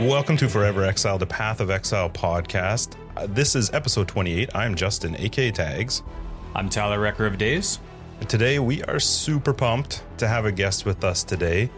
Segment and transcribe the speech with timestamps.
[0.00, 2.94] Welcome to Forever Exile, the Path of Exile podcast.
[3.16, 4.48] Uh, this is episode 28.
[4.54, 6.02] I'm Justin, aka Tags.
[6.54, 7.78] I'm Tyler Recker of Days.
[8.20, 11.68] And today we are super pumped to have a guest with us today.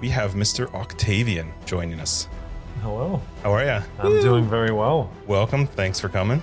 [0.00, 0.72] We have Mr.
[0.74, 2.28] Octavian joining us.
[2.82, 3.20] Hello.
[3.42, 3.80] How are you?
[3.98, 5.10] I'm doing very well.
[5.26, 5.66] Welcome.
[5.66, 6.42] Thanks for coming.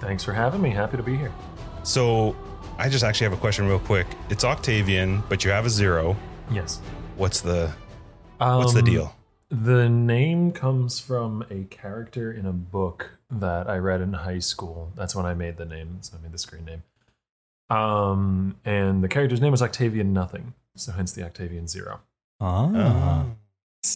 [0.00, 0.70] Thanks for having me.
[0.70, 1.32] Happy to be here.
[1.84, 2.36] So,
[2.78, 4.06] I just actually have a question real quick.
[4.28, 6.16] It's Octavian, but you have a zero.
[6.50, 6.80] Yes.
[7.16, 7.72] What's the
[8.38, 9.15] what's the Um, deal?
[9.48, 14.92] The name comes from a character in a book that I read in high school.
[14.96, 15.98] That's when I made the name.
[16.00, 16.82] So I made the screen name.
[17.70, 20.54] Um, and the character's name was Octavian Nothing.
[20.74, 22.00] So hence the Octavian Zero.
[22.40, 23.26] Ah,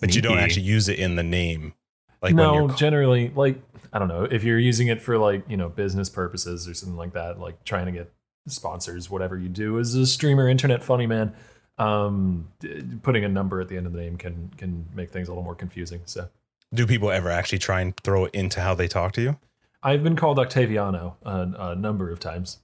[0.01, 1.75] But you don't actually use it in the name.
[2.23, 3.61] Like no, you're generally, like
[3.93, 6.97] I don't know if you're using it for like you know business purposes or something
[6.97, 8.13] like that, like trying to get
[8.47, 11.35] sponsors, whatever you do as a streamer, internet funny man.
[11.81, 15.29] Um, d- putting a number at the end of the name can can make things
[15.29, 16.03] a little more confusing.
[16.05, 16.29] So
[16.75, 19.39] do people ever actually try and throw it into how they talk to you?
[19.83, 22.59] I've been called Octaviano a, a number of times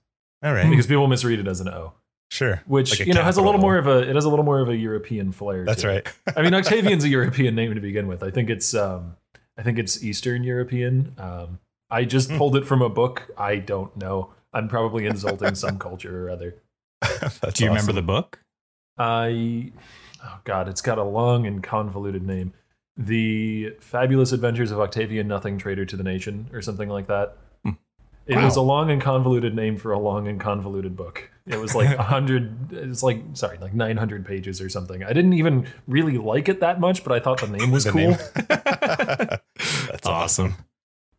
[0.45, 0.69] All right.
[0.69, 1.95] because people misread it as an O,
[2.31, 2.63] Sure.
[2.67, 4.61] which Like you know has a little more of a it has a little more
[4.61, 5.65] of a European flair.
[5.65, 6.07] That's to right.
[6.37, 8.23] I mean, Octavian's a European name to begin with.
[8.23, 9.17] I think it's um,
[9.57, 11.15] I think it's Eastern European.
[11.19, 12.37] Um, I just Hmm.
[12.37, 13.31] pulled it from a book.
[13.39, 14.35] I don't know.
[14.53, 16.57] I'm probably insulting some culture or other.
[17.55, 18.41] Do you remember the book?
[18.99, 19.73] I
[20.25, 22.53] oh god, it's got a long and convoluted name.
[22.97, 27.37] The Fabulous Adventures of Octavian Nothing Traitor to the Nation or something like that.
[27.63, 27.71] Hmm.
[28.27, 28.45] It Wow.
[28.47, 31.31] was a long and convoluted name for a long and convoluted book.
[31.47, 32.73] It was like a hundred.
[32.73, 35.05] It's like sorry, like nine hundred pages or something.
[35.05, 37.91] I didn't even really like it that much, but I thought the name was The
[37.91, 38.01] cool.
[38.01, 38.17] name.
[39.91, 40.55] That's awesome.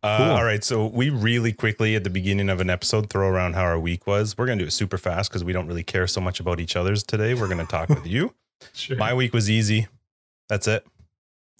[0.02, 0.26] Uh, Cool.
[0.36, 3.62] All right, so we really quickly at the beginning of an episode throw around how
[3.62, 4.38] our week was.
[4.38, 6.76] We're gonna do it super fast because we don't really care so much about each
[6.76, 7.34] other's today.
[7.34, 8.34] We're gonna talk with you.
[8.72, 8.96] Sure.
[8.96, 9.86] My week was easy.
[10.48, 10.84] That's it.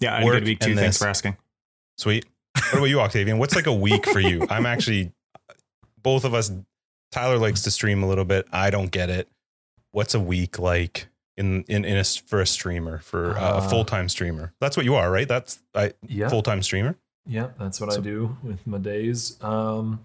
[0.00, 0.70] Yeah, I had a Work good week too.
[0.70, 1.36] and Thanks for asking.
[1.96, 2.26] Sweet.
[2.56, 3.38] What about you, Octavian?
[3.38, 4.44] What's like a week for you?
[4.50, 5.12] I'm actually
[6.02, 6.50] both of us.
[7.12, 8.48] Tyler likes to stream a little bit.
[8.52, 9.28] I don't get it.
[9.92, 11.06] What's a week like
[11.36, 14.52] in in, in a for a streamer for uh, a Uh, full time streamer?
[14.60, 15.28] That's what you are, right?
[15.28, 16.28] That's I yeah.
[16.28, 16.96] full time streamer.
[17.28, 19.40] Yeah, that's what So- I do with my days.
[19.44, 20.00] Um,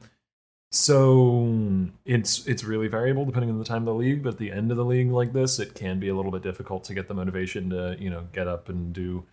[0.71, 4.23] so it's it's really variable depending on the time of the league.
[4.23, 6.41] But at the end of the league like this, it can be a little bit
[6.41, 9.23] difficult to get the motivation to you know get up and do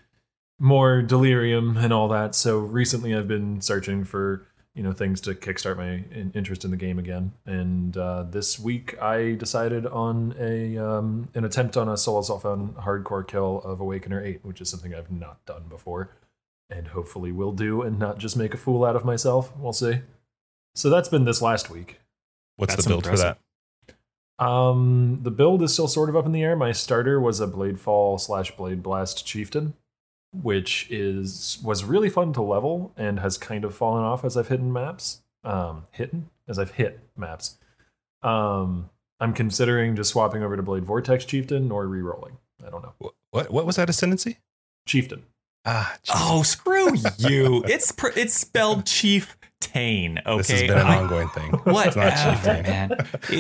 [0.59, 2.35] more delirium and all that.
[2.35, 6.77] So recently, I've been searching for you know things to kickstart my interest in the
[6.77, 7.33] game again.
[7.47, 12.77] And uh, this week, I decided on a um, an attempt on a solo found
[12.77, 16.11] hardcore kill of Awakener Eight, which is something I've not done before
[16.71, 19.53] and hopefully will do and not just make a fool out of myself.
[19.57, 20.01] We'll see.
[20.75, 22.01] So that's been this last week.
[22.57, 23.39] What's That's the build for that?
[24.39, 26.57] Um, the build is still sort of up in the air.
[26.57, 29.75] My starter was a Bladefall slash Blade Blast Chieftain,
[30.33, 34.49] which is was really fun to level and has kind of fallen off as I've
[34.49, 35.23] hidden maps.
[35.43, 37.57] Um, hidden as I've hit maps.
[38.23, 42.39] Um, I'm considering just swapping over to Blade Vortex Chieftain or re-rolling.
[42.65, 42.95] I don't know.
[42.99, 44.39] What what, what was that ascendancy?
[44.87, 45.25] Chieftain.
[45.65, 45.97] Ah.
[46.15, 47.63] Oh, screw you!
[47.67, 50.19] It's pr- it's spelled Chief Tane.
[50.25, 51.51] Okay, this has been an I- ongoing thing.
[51.67, 52.63] It's not Whatever, cheating.
[52.63, 52.93] man.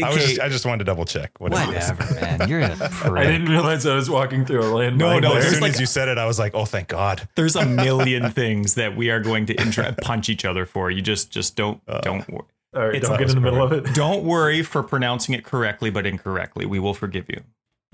[0.05, 1.33] I was just, I just wanted to double check.
[1.39, 1.53] What.
[1.53, 2.47] Whatever, man.
[2.49, 3.27] You're a prick.
[3.27, 4.97] I didn't realize I was walking through a landmine.
[4.99, 7.27] No, no, As soon like- as you said it, I was like, "Oh, thank God!"
[7.37, 10.91] There's a million things that we are going to intra- punch each other for.
[10.91, 12.45] You just just don't Uh, don't wor-
[12.77, 13.95] All right, It's- don't get in the middle of it.
[13.95, 16.67] don't worry for pronouncing it correctly, but incorrectly.
[16.67, 17.43] We will forgive you.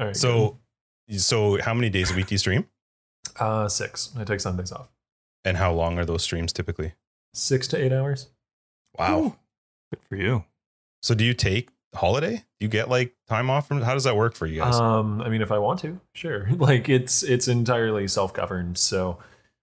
[0.00, 0.58] All right, So,
[1.16, 2.68] so how many days a week do you stream, good.
[3.38, 4.10] Uh, six.
[4.18, 4.88] I take Sundays off.
[5.44, 6.94] and how long are those streams typically?
[7.34, 8.28] Six to eight hours.
[8.98, 9.18] Wow.
[9.20, 9.36] Ooh,
[9.92, 10.44] good for you.
[11.02, 12.36] So, do you take holiday?
[12.58, 13.82] Do you get like time off from?
[13.82, 14.74] How does that work for you guys?
[14.76, 16.48] Um, I mean, if I want to, sure.
[16.56, 18.78] Like it's it's entirely self governed.
[18.78, 19.18] So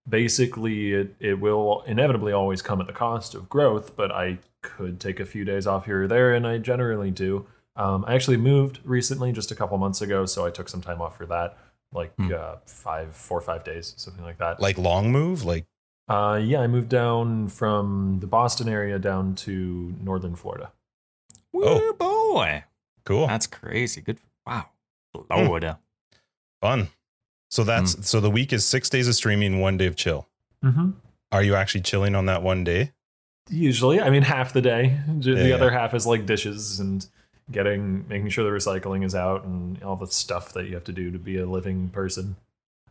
[0.07, 3.95] basically, it it will inevitably always come at the cost of growth.
[3.95, 7.45] But I could take a few days off here or there, and I generally do.
[7.75, 11.01] Um, I actually moved recently, just a couple months ago, so I took some time
[11.01, 11.57] off for that,
[11.93, 12.31] like Hmm.
[12.33, 14.59] uh, five, four or five days, something like that.
[14.59, 15.43] like long move?
[15.45, 15.65] Like
[16.09, 20.71] Uh, yeah, I moved down from the Boston area down to northern Florida.
[21.53, 21.79] Oh.
[21.79, 22.63] Woo, boy.
[23.05, 24.01] cool, That's crazy.
[24.01, 24.17] Good.
[24.45, 24.65] Wow.
[25.15, 25.45] Hmm.
[25.45, 25.79] Florida.
[26.61, 26.89] fun.
[27.51, 30.27] So that's so the week is six days of streaming, one day of chill.
[30.63, 30.91] Mm-hmm.
[31.31, 32.91] Are you actually chilling on that one day?
[33.49, 34.97] Usually, I mean, half the day.
[35.19, 35.79] The Yeah, other yeah.
[35.79, 37.05] half is like dishes and
[37.51, 40.91] getting, making sure the recycling is out and all the stuff that you have to
[40.93, 42.35] do to be a living person.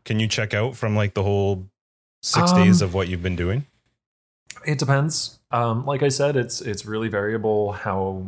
[0.05, 1.67] Can you check out from like the whole
[2.23, 3.67] six Um, days of what you've been doing?
[4.67, 5.39] It depends.
[5.51, 8.27] Um, like I said, it's it's really variable how.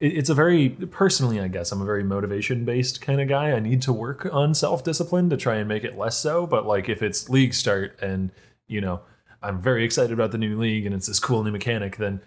[0.00, 1.72] it- It's a very personally, I guess.
[1.72, 3.52] I'm a very motivation based kind of guy.
[3.52, 6.46] I need to work on self discipline to try and make it less so.
[6.46, 8.30] But like, if it's league start and
[8.68, 9.00] you know,
[9.42, 12.20] I'm very excited about the new league and it's this cool new mechanic, then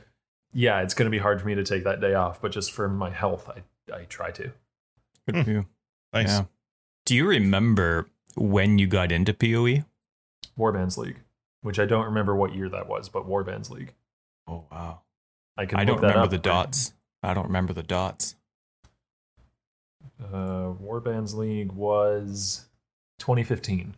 [0.54, 2.42] yeah, it's going to be hard for me to take that day off.
[2.42, 3.63] But just for my health, I
[3.94, 4.51] I try to.
[5.28, 5.42] Good Hmm.
[5.44, 5.66] for you.
[6.13, 6.28] Nice.
[6.30, 6.46] Yeah.
[7.06, 9.34] Do you remember when you got into?
[9.34, 9.86] PoE?
[10.57, 11.19] Warbands League,
[11.62, 13.94] which I don't remember what year that was, but Warbands League.
[14.48, 15.01] Oh wow.
[15.57, 15.80] I can.
[15.80, 16.30] I don't remember up.
[16.30, 16.94] the dots.
[17.24, 18.36] I don't remember the dots.
[20.22, 22.66] Uh, Warbands League was
[23.19, 23.95] 2015.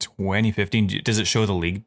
[0.00, 1.00] 2015.
[1.04, 1.84] Does it show the league?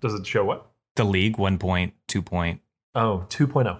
[0.00, 0.70] Does it show what?
[0.96, 2.08] The league 1.2 point Oh, 2.0.
[2.08, 2.60] 2 point.
[2.96, 3.78] Oh, 2.0.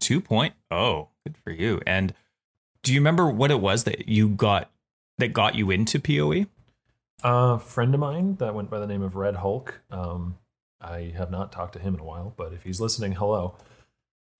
[0.00, 1.08] 2.0.
[1.22, 1.82] good for you.
[1.86, 2.14] And
[2.82, 4.70] do you remember what it was that you got
[5.18, 6.00] that got you into?
[6.00, 6.46] PoE?
[7.22, 9.82] A friend of mine that went by the name of Red Hulk.
[9.90, 10.38] Um,
[10.80, 13.54] I have not talked to him in a while, but if he's listening, hello.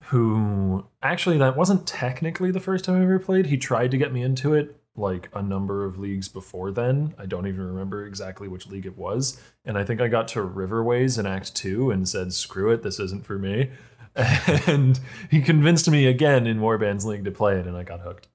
[0.05, 3.45] Who actually, that wasn't technically the first time I ever played.
[3.45, 7.13] He tried to get me into it like a number of leagues before then.
[7.19, 9.39] I don't even remember exactly which league it was.
[9.65, 12.99] And I think I got to Riverways in Act Two and said, screw it, this
[12.99, 13.71] isn't for me.
[14.67, 18.27] And he convinced me again in Warbands League to play it, and I got hooked.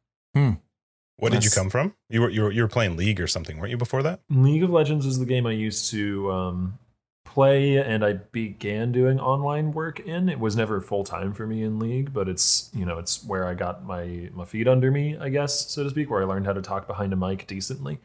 [1.21, 1.95] What did you come from?
[2.09, 4.21] You were you were you were playing League or something, weren't you before that?
[4.31, 6.79] League of Legends was the game I used to um,
[7.25, 10.29] play, and I began doing online work in.
[10.29, 13.47] It was never full time for me in League, but it's you know it's where
[13.47, 16.47] I got my my feet under me, I guess so to speak, where I learned
[16.47, 17.99] how to talk behind a mic decently.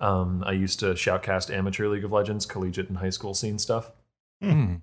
[0.00, 3.92] Um, I used to shoutcast amateur League of Legends, collegiate and high school scene stuff.
[4.40, 4.76] Hmm.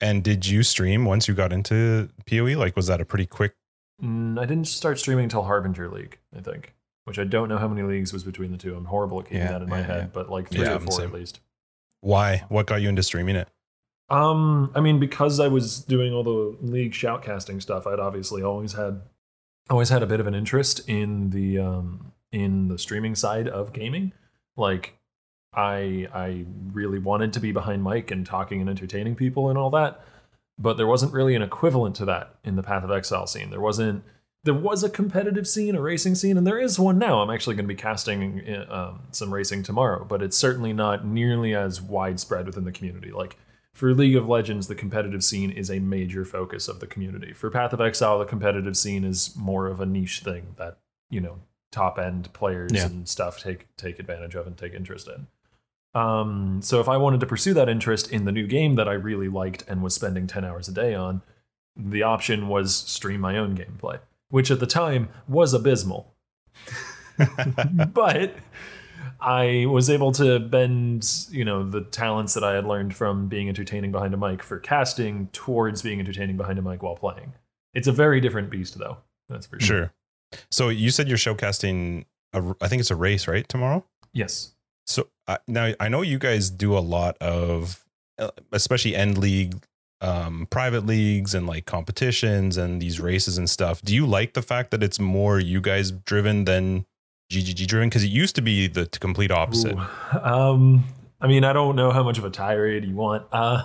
[0.00, 2.56] And did you stream once you got into PoE?
[2.56, 3.54] Like, was that a pretty quick?
[4.02, 6.74] Mm, I didn't start streaming until Harbinger League, I think,
[7.04, 8.76] which I don't know how many leagues was between the two.
[8.76, 10.08] I'm horrible at keeping Yeah, that in my yeah, head, yeah.
[10.12, 11.06] but like three or four same.
[11.08, 11.40] at least.
[12.00, 12.44] Why?
[12.48, 13.48] What got you into streaming it?
[14.08, 18.72] Um, I mean, because I was doing all the league shoutcasting stuff, I'd obviously always
[18.72, 19.02] had
[19.68, 23.72] always had a bit of an interest in the um in the streaming side of
[23.72, 24.12] gaming.
[24.56, 24.97] Like
[25.54, 29.70] I I really wanted to be behind mic and talking and entertaining people and all
[29.70, 30.00] that.
[30.58, 33.50] But there wasn't really an equivalent to that in the Path of Exile scene.
[33.50, 34.02] There wasn't
[34.44, 37.20] there was a competitive scene, a racing scene, and there is one now.
[37.20, 41.04] I'm actually going to be casting uh, um, some racing tomorrow, but it's certainly not
[41.04, 43.10] nearly as widespread within the community.
[43.10, 43.36] Like
[43.74, 47.32] for League of Legends, the competitive scene is a major focus of the community.
[47.32, 50.78] For Path of Exile, the competitive scene is more of a niche thing that
[51.10, 51.38] you know
[51.70, 52.86] top end players Yeah.
[52.86, 55.26] and stuff take take advantage of and take interest in.
[55.98, 58.92] Um, so if I wanted to pursue that interest in the new game that I
[58.92, 61.22] really liked and was spending 10 hours a day on,
[61.76, 63.98] the option was stream my own gameplay,
[64.30, 66.14] which at the time was abysmal.
[67.92, 68.34] but
[69.20, 73.48] I was able to bend, you know, the talents that I had learned from being
[73.48, 77.32] entertaining behind a mic for casting towards being entertaining behind a mic while playing.
[77.74, 78.98] It's a very different beast, though.
[79.28, 79.76] That's for sure.
[80.32, 80.40] Sure.
[80.50, 82.04] So you said you're shoutcasting.
[82.32, 83.48] A, I think it's a race, right?
[83.48, 83.84] Tomorrow.
[84.12, 84.52] Yes.
[84.88, 87.84] So uh, now I know you guys do a lot of,
[88.18, 89.62] uh, especially end league,
[90.00, 93.82] um, private leagues and like competitions and these races and stuff.
[93.82, 96.86] Do you like the fact that it's more you guys driven than
[97.30, 97.88] GGG driven?
[97.90, 99.76] Because it used to be the complete opposite.
[99.76, 100.18] Ooh.
[100.22, 100.84] Um,
[101.20, 103.26] I mean, I don't know how much of a tirade you want.
[103.32, 103.64] Uh,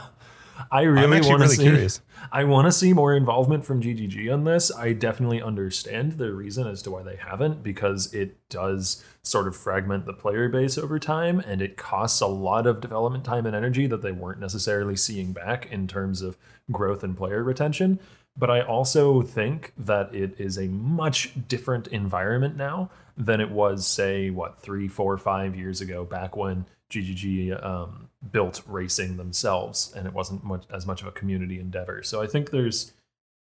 [0.72, 1.64] I really want to really see.
[1.64, 2.02] curious.
[2.32, 4.72] I want to see more involvement from GGG on this.
[4.72, 9.56] I definitely understand the reason as to why they haven't, because it does sort of
[9.56, 13.56] fragment the player base over time, and it costs a lot of development time and
[13.56, 16.38] energy that they weren't necessarily seeing back in terms of
[16.72, 18.00] growth and player retention.
[18.36, 23.86] But I also think that it is a much different environment now than it was,
[23.86, 30.08] say, what, three, four, five years ago, back when GGG um, built racing themselves, and
[30.08, 32.04] it wasn't much as much of a community endeavor.
[32.04, 32.94] So I think there's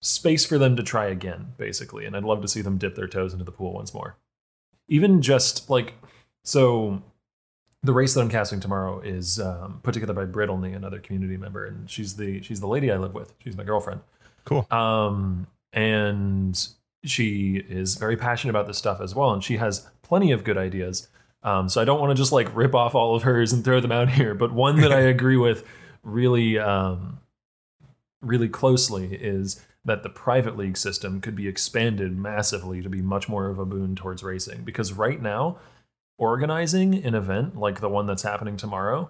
[0.00, 3.08] space for them to try again, basically, and I'd love to see them dip their
[3.08, 4.16] toes into the pool once more.
[4.88, 5.94] Even just like
[6.44, 7.02] so,
[7.82, 11.64] the race that I'm casting tomorrow is um, put together by Brittlney, another community member,
[11.64, 13.34] and she's the she's the lady I live with.
[13.42, 14.00] She's my girlfriend.
[14.44, 14.66] Cool.
[14.70, 16.68] Um, and
[17.04, 20.56] she is very passionate about this stuff as well, and she has plenty of good
[20.56, 21.08] ideas.
[21.46, 23.80] Um, so I don't want to just like rip off all of hers and throw
[23.80, 25.64] them out here, but one that I agree with
[26.02, 27.20] really, um,
[28.20, 33.28] really closely is that the private league system could be expanded massively to be much
[33.28, 34.62] more of a boon towards racing.
[34.64, 35.58] Because right now,
[36.18, 39.08] organizing an event like the one that's happening tomorrow,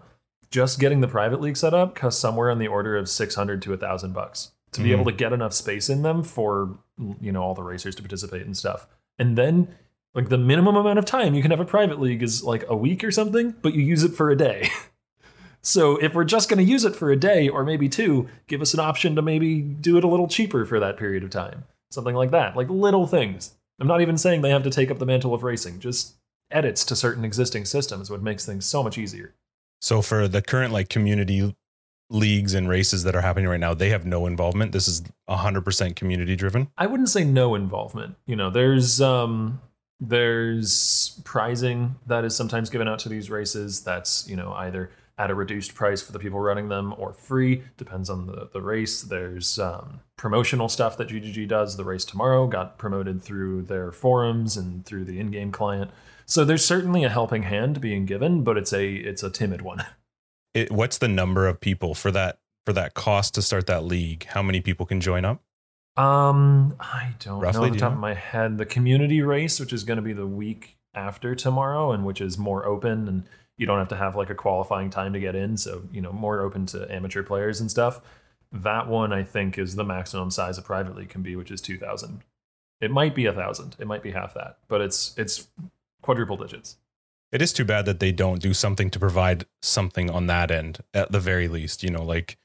[0.50, 3.62] just getting the private league set up costs somewhere on the order of six hundred
[3.62, 4.92] to a thousand bucks to be Mhm.
[4.92, 6.76] able to get enough space in them for
[7.20, 8.86] you know all the racers to participate and stuff.
[9.18, 9.68] And then
[10.16, 12.74] like the minimum amount of time you can have a private league is like a
[12.74, 14.70] week or something, but you use it for a day.
[15.62, 18.62] so if we're just going to use it for a day or maybe two, give
[18.62, 21.64] us an option to maybe do it a little cheaper for that period of time.
[21.90, 22.56] Something like that.
[22.56, 23.54] Like little things.
[23.78, 26.14] I'm not even saying they have to take up the mantle of racing, just
[26.50, 29.34] edits to certain existing systems would makes things so much easier.
[29.82, 31.54] So for the current like community
[32.08, 34.72] leagues and races that are happening right now, they have no involvement.
[34.72, 36.68] This is 100% community driven.
[36.78, 38.16] I wouldn't say no involvement.
[38.26, 39.60] You know, there's um
[40.00, 45.30] there's prizing that is sometimes given out to these races that's, you know, either at
[45.30, 49.00] a reduced price for the people running them or free, depends on the, the race.
[49.02, 51.76] There's um, promotional stuff that GGG does.
[51.76, 55.90] The race tomorrow got promoted through their forums and through the in-game client.
[56.26, 59.84] So there's certainly a helping hand being given, but it's a it's a timid one.
[60.54, 64.24] It, what's the number of people for that for that cost to start that league?
[64.24, 65.42] How many people can join up?
[65.96, 67.94] Um, I don't Roughly, know off the top know?
[67.94, 68.58] of my head.
[68.58, 72.36] The community race, which is going to be the week after tomorrow, and which is
[72.36, 73.24] more open, and
[73.56, 76.12] you don't have to have like a qualifying time to get in, so you know
[76.12, 78.00] more open to amateur players and stuff.
[78.52, 81.60] That one, I think, is the maximum size a private league can be, which is
[81.60, 82.22] two thousand.
[82.80, 83.76] It might be a thousand.
[83.78, 85.48] It might be half that, but it's it's
[86.02, 86.76] quadruple digits.
[87.32, 90.80] It is too bad that they don't do something to provide something on that end
[90.94, 91.82] at the very least.
[91.82, 92.36] You know, like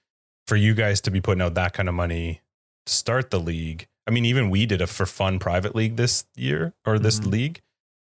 [0.48, 2.42] for you guys to be putting out that kind of money
[2.86, 3.88] start the league.
[4.08, 7.32] I mean, even we did a for fun private league this year or this Mhm.
[7.32, 7.62] league,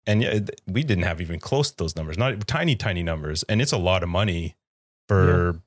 [0.08, 2.18] and yeah, we didn't have even close to those numbers.
[2.18, 4.56] Not tiny, tiny numbers, and it's a lot of money
[5.08, 5.62] for.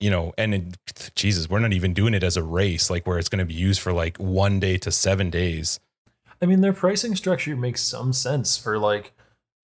[0.00, 3.18] You know, and it, Jesus, we're not even doing it as a race, like where
[3.18, 5.80] it's going to be used for like one day to seven days.
[6.40, 9.12] I mean, their pricing structure makes some sense for like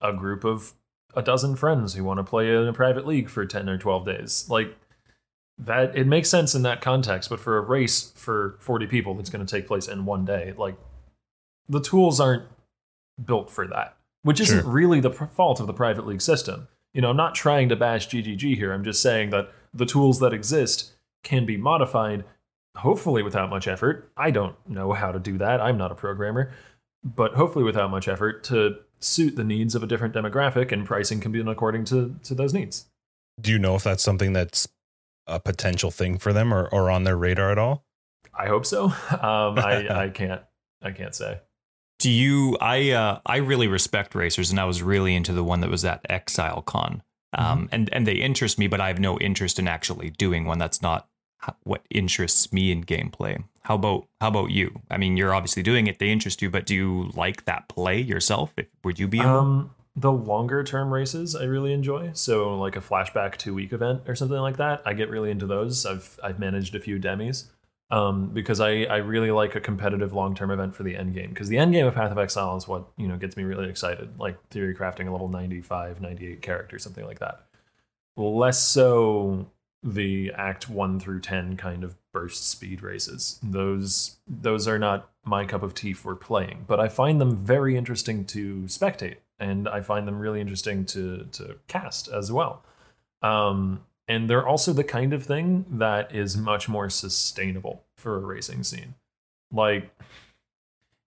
[0.01, 0.73] a group of
[1.15, 4.05] a dozen friends who want to play in a private league for 10 or 12
[4.07, 4.47] days.
[4.51, 4.77] Like
[5.59, 7.31] that, it makes sense in that context.
[7.31, 10.55] But for a race for 40 people that's going to take place in one day,
[10.57, 10.77] like
[11.69, 12.45] the tools aren't
[13.25, 14.71] built for that, which isn't Sure.
[14.71, 16.69] really the fault of the private league system.
[16.93, 18.73] You know, I'm not trying to bash GGG here.
[18.73, 20.93] I'm just saying that the tools that exist
[21.23, 22.25] can be modified,
[22.77, 24.11] hopefully without much effort.
[24.17, 25.61] I don't know how to do that.
[25.61, 26.53] I'm not a programmer,
[27.03, 31.21] but hopefully without much effort to suit the needs of a different demographic, and pricing
[31.21, 32.87] can be done according to to those needs.
[33.41, 34.69] Do you know if that's something that's
[35.27, 37.85] a potential thing for them or, or on their radar at all?
[38.37, 38.87] I hope so.
[39.11, 40.43] Um, I I can't
[40.83, 41.41] I can't say.
[41.99, 42.57] Do you?
[42.61, 45.85] I uh, I really respect racers, and I was really into the one that was
[45.85, 47.01] at ExileCon,
[47.33, 50.59] um, and and they interest me, but I have no interest in actually doing one.
[50.59, 51.09] That's not
[51.63, 53.45] what interests me in gameplay.
[53.63, 54.83] How about how about you?
[54.91, 58.01] I mean, you're obviously doing it; they interest you, but do you like that play
[58.01, 58.53] yourself?
[58.57, 59.19] If, would you be?
[59.19, 59.47] involved?
[59.47, 62.11] Um, the longer term races I really enjoy.
[62.15, 64.83] So like a flashback two week event or something like that.
[64.85, 65.87] I get really into those.
[65.87, 67.51] I've I've managed a few demis.
[67.91, 71.29] Um, because I, I really like a competitive long term event for the end game.
[71.29, 73.69] Because the end game of Path of Exile is what you know gets me really
[73.69, 77.45] excited, like theory crafting a level 95, 98 character, something like that.
[78.17, 79.47] Less so
[79.85, 83.39] the act one through ten kind of burst speed races.
[83.43, 87.77] Those those are not my cup of tea for playing, but I find them very
[87.77, 92.65] interesting to spectate, and I find them really interesting to to cast as well.
[93.23, 98.21] Um, and they're also the kind of thing that is much more sustainable for a
[98.21, 98.95] racing scene.
[99.51, 99.91] Like,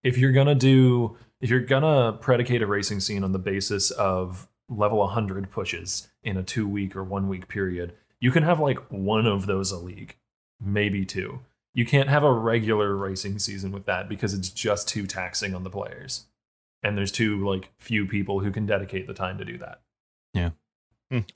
[0.03, 4.47] if you're gonna do, if you're gonna predicate a racing scene on the basis of
[4.69, 8.79] level 100 pushes in a two week or one week period, you can have like
[8.89, 10.15] one of those a league,
[10.59, 11.39] maybe two.
[11.73, 15.63] You can't have a regular racing season with that because it's just too taxing on
[15.63, 16.25] the players.
[16.87, 19.81] And there's too like few people who can dedicate the time to do that.
[20.33, 20.51] Yeah.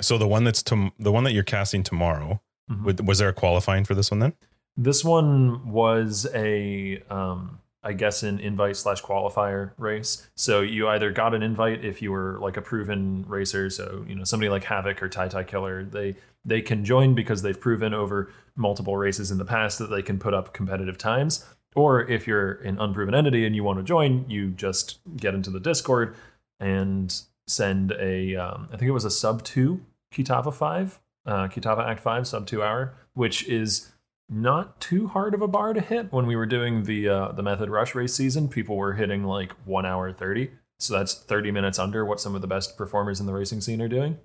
[0.01, 2.84] So the one that's to, the one that you're casting tomorrow, Mhm.
[2.84, 4.34] would- was there a qualifying for this one then?
[4.77, 10.29] This one was a, um, I guess, an invite slash qualifier race.
[10.36, 13.70] So you either got an invite if you were like a proven racer.
[13.70, 16.15] So you know somebody like Havoc or Tytykiller, they
[16.46, 20.17] they can join because they've proven over multiple races in the past that they can
[20.20, 21.46] put up competitive times.
[21.75, 25.50] Or if you're an unproven entity and you want to join, you just get into
[25.50, 26.16] the Discord
[26.60, 27.16] and
[27.48, 29.82] send a, um, I think it was a sub two
[30.13, 33.92] Kitava five, uh, Kitava Act five sub two hour, which is
[34.30, 36.12] not too hard of a bar to hit.
[36.12, 39.54] When we were doing the uh, the Method Rush race season, people were hitting like
[39.66, 43.25] one hour thirty, so that's thirty minutes under what some of the best performers in
[43.25, 44.18] the racing scene are doing.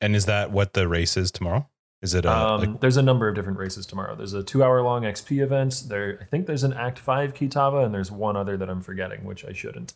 [0.00, 1.68] And is that what the race is tomorrow?
[2.04, 4.14] Is it uh, Um, like, there's a number of different races tomorrow.
[4.14, 5.84] There's a two hour long XP event.
[5.88, 9.24] There, I think there's an Act Five Kitava, and there's one other that I'm forgetting,
[9.24, 9.94] which I shouldn't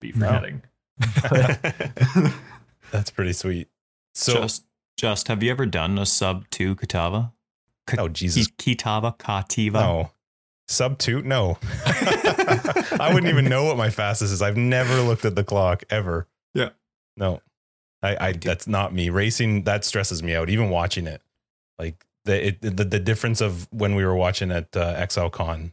[0.00, 0.62] be forgetting.
[2.90, 3.68] that's pretty sweet.
[4.14, 4.64] So just
[4.96, 7.32] just have you ever done a sub two Katava?
[7.96, 9.72] oh Jesus, Ki- Kitava, Kativa.
[9.74, 10.10] no
[10.66, 11.58] sub two, no.
[11.86, 14.42] I wouldn't even know what my fastest is.
[14.42, 16.26] I've never looked at the clock ever.
[16.52, 16.70] Yeah.
[17.16, 17.40] no,
[18.02, 19.08] I, I that's not me.
[19.10, 20.50] Racing that stresses me out.
[20.50, 21.22] Even watching it,
[21.78, 25.72] like the it, the the difference of when we were watching at uh, ExileCon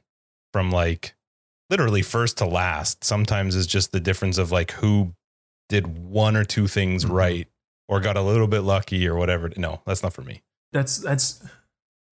[0.54, 1.16] from like
[1.70, 3.04] literally first to last.
[3.04, 5.14] Sometimes is just the difference of like who
[5.70, 7.12] did one or two things Mhm.
[7.12, 7.48] right
[7.88, 9.52] or got a little bit lucky or whatever.
[9.58, 10.42] No, that's not for me.
[10.72, 11.44] That's that's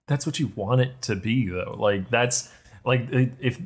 [0.07, 1.75] that's what you want it to be though.
[1.77, 2.51] Like that's
[2.85, 3.61] like if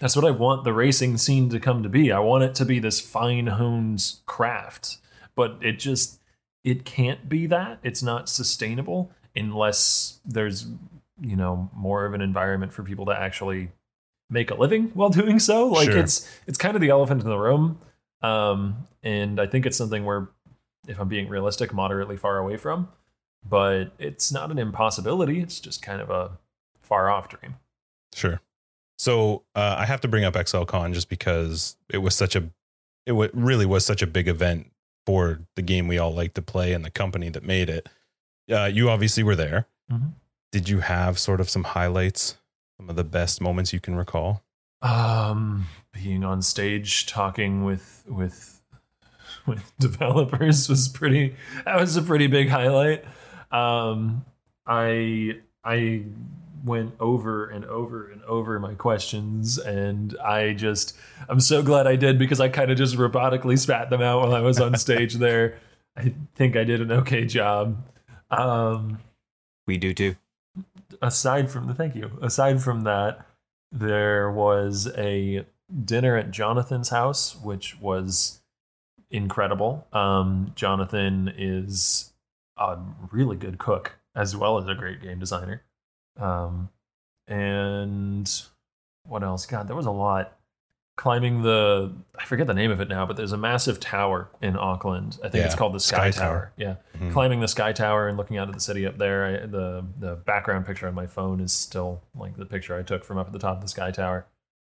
[0.00, 2.12] that's what I want the racing scene to come to be.
[2.12, 4.98] I want it to be this fine honed craft,
[5.34, 6.20] but it just
[6.64, 7.78] it can't be that.
[7.82, 10.66] It's not sustainable unless there's
[11.20, 13.70] you know more of an environment for people to actually
[14.30, 15.68] make a living while doing so.
[15.68, 15.98] Like Sure.
[15.98, 17.80] it's it's kind of the elephant in the room,
[18.22, 20.28] um, and I think it's something where,
[20.86, 22.88] if I'm being realistic, moderately far away from.
[23.48, 25.40] But it's not an impossibility.
[25.40, 26.32] It's just kind of a
[26.82, 27.54] far off dream.
[28.12, 28.40] Sure.
[28.98, 32.50] So uh, I have to bring up ExileCon just because it was such a,
[33.06, 34.72] it wa really was such a big event
[35.06, 37.88] for the game we all like to play and the company that made it.
[38.50, 39.66] Uh, you obviously were there.
[39.90, 40.12] Mhm.
[40.52, 42.36] Did you have sort of some highlights,
[42.78, 44.42] some of the best moments you can recall?
[44.80, 48.60] Um, being on stage talking with with
[49.46, 51.34] with developers was pretty.
[51.64, 53.04] That was a pretty big highlight.
[53.50, 54.24] Um,
[54.66, 56.04] I I
[56.64, 60.96] went over and over and over my questions, and I just
[61.28, 64.34] I'm so glad I did because I kind of just robotically spat them out while
[64.34, 65.58] I was on stage there.
[65.96, 67.76] I think I did an okay job.
[68.30, 69.00] Um,
[69.66, 70.16] We do too.
[71.02, 72.18] aside from the thank you.
[72.22, 73.26] Aside from that
[73.70, 75.44] there was a
[75.84, 78.40] dinner at jonathan's house which was
[79.10, 79.86] incredible.
[79.92, 82.12] Um, jonathan is
[82.56, 82.78] a
[83.12, 85.62] really good cook as well as a great game designer.
[86.18, 86.70] Um,
[87.26, 88.30] and
[89.04, 89.44] what else?
[89.46, 90.37] God there was a lot
[90.98, 94.56] climbing the i forget the name of it now but there's a massive tower in
[94.56, 96.34] auckland i think it's called the sky, Sky tower.
[96.38, 96.52] Tower.
[96.56, 97.12] yeah Mhm.
[97.12, 99.24] climbing the sky tower and looking out at the city up there.
[99.24, 103.04] I, the the background picture on my phone is still like the picture I took
[103.04, 104.26] from up at the top of the sky tower.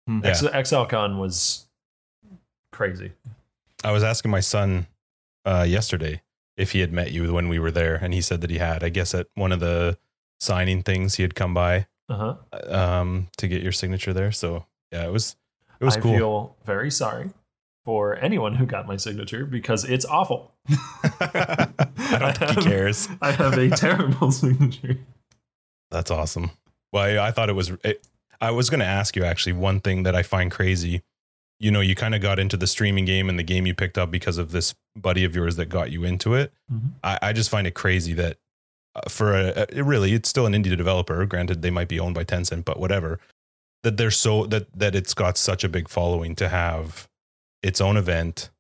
[0.08, 0.20] Hmm.
[0.25, 1.66] X, ExileCon was
[2.72, 3.12] crazy.
[3.84, 4.88] I was asking my son
[5.44, 6.22] uh, yesterday
[6.56, 8.83] if he had met you when we were there, and he said that he had.
[8.83, 9.96] I guess at one of the
[10.40, 12.16] signing things, he had come by Uh
[12.52, 12.74] huh.
[12.76, 14.33] um, to get your signature there.
[14.33, 15.37] So yeah, it was
[15.80, 16.16] it was I cool.
[16.16, 17.30] feel very sorry
[17.84, 20.52] for anyone who got my signature because it's awful.
[21.20, 23.08] I don't think he have- cares.
[23.22, 24.98] I have a terrible signature.
[25.90, 26.50] That's awesome.
[26.92, 27.70] Well, I, I thought it was.
[27.84, 28.06] It,
[28.40, 31.02] I was going to ask you actually one thing that I find crazy.
[31.60, 33.98] You know, you kind of got into the streaming game and the game you picked
[33.98, 36.52] up because of this buddy of yours that got you into it.
[36.72, 36.92] Mhm.
[37.02, 38.36] I, I just find it crazy that
[38.94, 41.24] uh, for a, it really, it's still an indie developer.
[41.26, 43.18] Granted, they might be owned by Tencent, but whatever.
[43.84, 47.08] That they're so that that it's got such a big following to have
[47.62, 48.50] its own event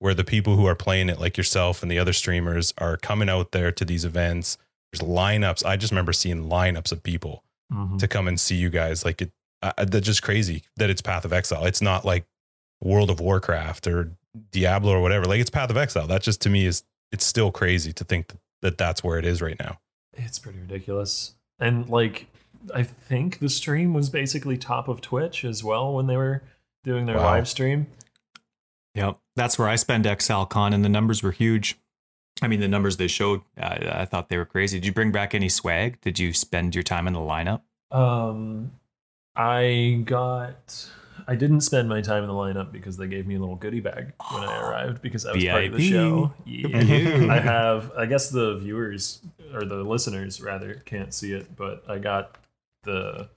[0.00, 3.28] where the people who are playing it, like yourself and the other streamers, are coming
[3.28, 4.58] out there to these events.
[4.92, 5.64] There's lineups.
[5.64, 7.98] I just remember seeing lineups of people Mhm.
[7.98, 9.04] to come and see you guys.
[9.04, 9.30] Like it,
[9.62, 11.64] uh, that's just crazy that it's Path of Exile.
[11.64, 12.26] It's not like
[12.82, 14.10] World of Warcraft or
[14.50, 15.24] Diablo or whatever.
[15.24, 16.06] Like it's Path of Exile.
[16.06, 16.82] That just to me is
[17.12, 19.78] it's still crazy to think that that's where it is right now.
[20.12, 21.34] It's pretty ridiculous.
[21.58, 22.26] And like
[22.74, 26.42] I think the stream was basically top of Twitch as well when they were
[26.84, 27.24] doing their Wow.
[27.24, 27.86] live stream.
[28.94, 29.18] Yep.
[29.36, 31.76] That's where I spent ExileCon, and the numbers were huge.
[32.42, 34.78] I mean, the numbers they showed, I, I thought they were crazy.
[34.78, 36.00] Did you bring back any swag?
[36.00, 37.62] Did you spend your time in the lineup?
[37.90, 38.72] Um,
[39.36, 40.86] I got.
[41.26, 43.80] I didn't spend my time in the lineup because they gave me a little goodie
[43.80, 46.32] bag when I arrived because I was part of the show.
[46.44, 47.32] Yeah.
[47.32, 47.92] I have.
[47.96, 49.20] I guess the viewers
[49.54, 52.36] or the listeners rather can't see it, but I got
[52.84, 53.28] the.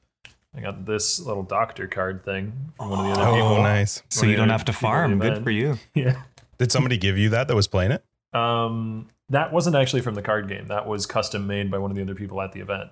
[0.56, 3.62] I got this little doctor card thing from one of the other Oh, people.
[3.64, 4.02] nice.
[4.10, 5.36] So you don't have to People in the farm.
[5.36, 5.78] Good for you.
[5.94, 6.22] Yeah.
[6.58, 8.04] Did somebody give you that that was playing it?
[8.34, 10.68] Um, that wasn't actually from the card game.
[10.68, 12.90] That was custom made by one of the other people at the event.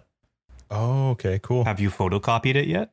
[0.69, 1.63] Oh, okay, cool.
[1.65, 2.91] Have you photocopied it yet?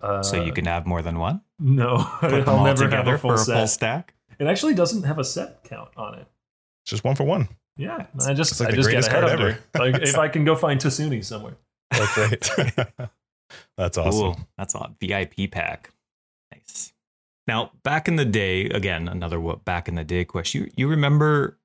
[0.00, 1.42] Uh, So you can have more than one?
[1.60, 3.56] No, Put them I'll all never have together a full for a set.
[3.56, 4.14] full stack?
[4.40, 6.26] It actually doesn't have a set count on it.
[6.82, 7.48] It's just one for one.
[7.76, 9.48] Yeah, I just It's like I the just get greatest ahead card of ever.
[9.50, 9.78] it.
[9.94, 11.54] Like if I can go find Tasuni somewhere.
[11.92, 12.88] That's right.
[13.76, 14.20] that's awesome.
[14.20, 14.38] Cool.
[14.56, 15.90] That's a VIP pack.
[16.52, 16.92] Nice.
[17.46, 20.62] Now, back in the day, again, another what back in the day question.
[20.62, 21.58] You, you remember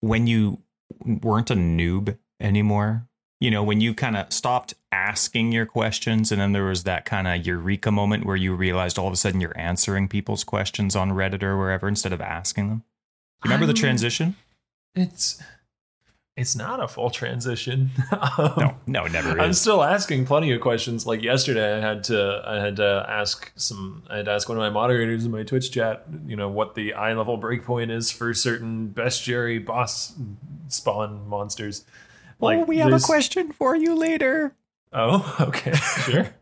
[0.00, 0.62] when you
[1.04, 3.06] weren't a noob anymore?
[3.40, 7.04] You know, when you kind of stopped asking your questions and then there was that
[7.04, 10.96] kind of eureka moment where you realized all of a sudden you're answering people's questions
[10.96, 12.84] on Reddit or wherever instead of asking them?
[13.44, 14.36] You remember the I'm- transition?
[14.94, 15.42] It's
[16.36, 17.90] it's not a full transition.
[18.38, 21.06] Um, No, no, it never I'm still asking plenty of questions.
[21.06, 24.02] Like yesterday, I had to I had to ask some.
[24.08, 26.04] I had to ask one of my moderators in my Twitch chat.
[26.26, 30.14] You know what the eye level breakpoint is for certain bestiary boss
[30.68, 31.84] spawn monsters.
[32.40, 34.54] oh, we have a question for you later.
[34.92, 36.34] Oh, okay, sure.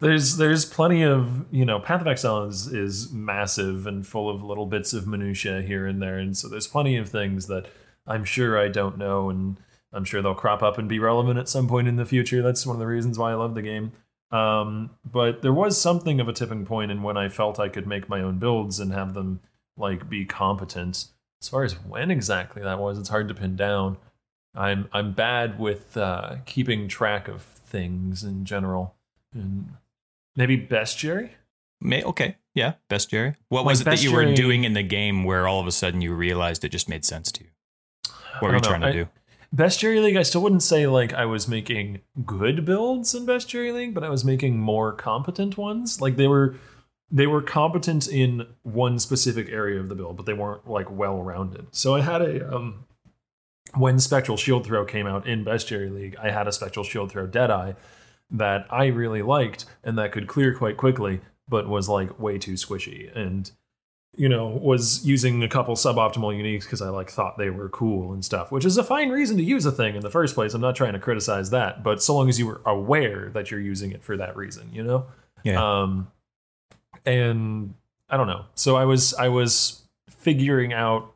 [0.00, 4.42] there's there's plenty of you know Path of Exile is is massive and full of
[4.42, 7.66] little bits of minutia here and there, and so there's plenty of things that
[8.06, 9.56] I'm sure I don't know, and
[9.92, 12.42] I'm sure they'll crop up and be relevant at some point in the future.
[12.42, 13.92] That's one of the reasons why I love the game.
[14.30, 17.86] Um, but there was something of a tipping point in when I felt I could
[17.86, 19.40] make my own builds and have them
[19.76, 21.06] like be competent.
[21.40, 23.96] As far as when exactly that was, it's hard to pin down.
[24.54, 28.94] I'm I'm bad with uh, keeping track of things in general.
[29.32, 29.74] And
[30.36, 31.30] maybe bestiary.
[31.80, 33.36] May okay, yeah, Bestiary.
[33.48, 35.72] What Like was it that you were doing in the game where all of a
[35.72, 37.50] sudden you realized it just made sense to you?
[38.44, 38.92] What were you trying know.
[38.92, 39.08] to I- do?
[39.54, 43.94] Bestiary League, I still wouldn't say like I was making good builds in Bestiary League,
[43.94, 46.00] but I was making more competent ones.
[46.00, 46.56] Like they were
[47.10, 51.22] they were competent in one specific area of the build, but they weren't like well
[51.22, 51.66] rounded.
[51.70, 52.84] So I had a um
[53.76, 57.26] when Spectral Shield Throw came out in Bestiary League, I had a Spectral Shield Throw
[57.28, 57.74] Deadeye
[58.30, 62.54] that I really liked and that could clear quite quickly, but was like way too
[62.54, 63.52] squishy and
[64.16, 68.12] you know was using a couple suboptimal uniques because I like thought they were cool
[68.12, 70.54] and stuff, which is a fine reason to use a thing in the first place.
[70.54, 73.60] I'm not trying to criticize that, but so long as you were aware that you're
[73.60, 75.06] using it for that reason, you know.
[75.42, 75.62] Yeah.
[75.62, 76.10] Um,
[77.04, 77.74] and
[78.08, 78.46] I don't know.
[78.54, 81.12] So I was I was figuring out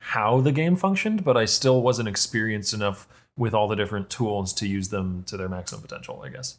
[0.00, 4.52] how the game functioned, but I still wasn't experienced enough with all the different tools
[4.54, 6.22] to use them to their maximum potential.
[6.24, 6.58] I guess.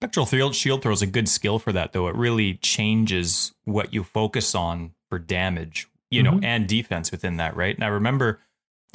[0.00, 2.06] Spectral field shield throw is a good skill for that, though.
[2.06, 6.44] It really changes what you focus on for damage, you know, Mhm.
[6.44, 7.74] and defense within that, right?
[7.74, 8.40] And I remember,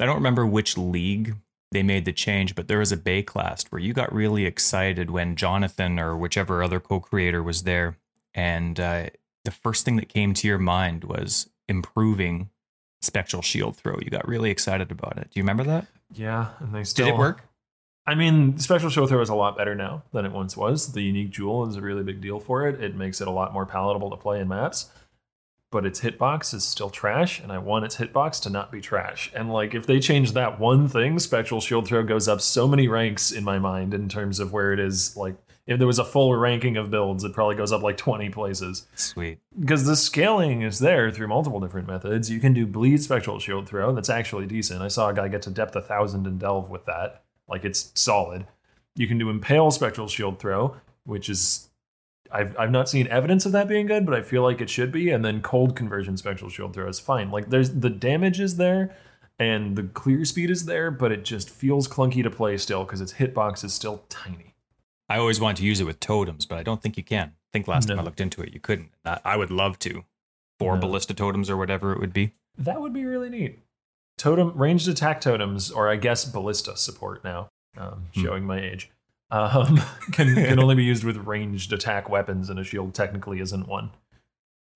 [0.00, 1.36] I don't remember which league
[1.72, 5.36] they made the change, but there was a Baeclast where you got really excited when
[5.36, 7.98] Jonathan or whichever other co-creator was there,
[8.32, 9.06] and uh,
[9.44, 12.50] the first thing that came to your mind was improving
[13.02, 13.98] spectral shield throw.
[14.00, 15.30] You got really excited about it.
[15.30, 15.86] Do you remember that?
[16.14, 17.42] Yeah, and they still Did it work?
[18.06, 20.92] I mean, Spectral Shield Throw is a lot better now than it once was.
[20.92, 22.82] The unique jewel is a really big deal for it.
[22.84, 24.90] It makes it a lot more palatable to play in maps.
[25.74, 29.32] But its hitbox is still trash, and I want its hitbox to not be trash.
[29.34, 32.86] And like, if they change that one thing, Spectral Shield Throw goes up so many
[32.86, 35.16] ranks in my mind in terms of where it is.
[35.16, 35.34] Like,
[35.66, 38.86] if there was a full ranking of builds, it probably goes up like 20 places
[38.94, 39.40] Sweet.
[39.58, 42.30] because the scaling is there through multiple different methods.
[42.30, 43.92] You can do bleed spectral shield throw.
[43.92, 44.80] That's actually decent.
[44.80, 47.24] I saw a guy get to depth a thousand and delve with that.
[47.48, 48.46] Like it's solid.
[48.94, 51.68] You can do impale spectral shield throw, which is
[52.34, 54.90] I've I've not seen evidence of that being good, but I feel like it should
[54.92, 55.10] be.
[55.10, 57.30] And then cold conversion spectral shield throw is fine.
[57.30, 58.94] Like there's the damage is there
[59.38, 63.00] and the clear speed is there, but it just feels clunky to play still because
[63.00, 64.54] its hitbox is still tiny.
[65.08, 67.28] I always wanted to use it with totems, but I don't think you can.
[67.28, 68.90] I think last time I looked into it, you couldn't.
[69.04, 70.04] I would love to.
[70.58, 70.80] Four No.
[70.82, 72.32] ballista totems or whatever it would be.
[72.56, 73.58] That would be really neat.
[74.16, 78.22] Totem ranged attack totems, or I guess ballista support now, um, Hmm.
[78.22, 78.90] showing my age,
[79.34, 79.80] um,
[80.12, 83.90] can can only be used with ranged attack weapons, and a shield technically isn't one.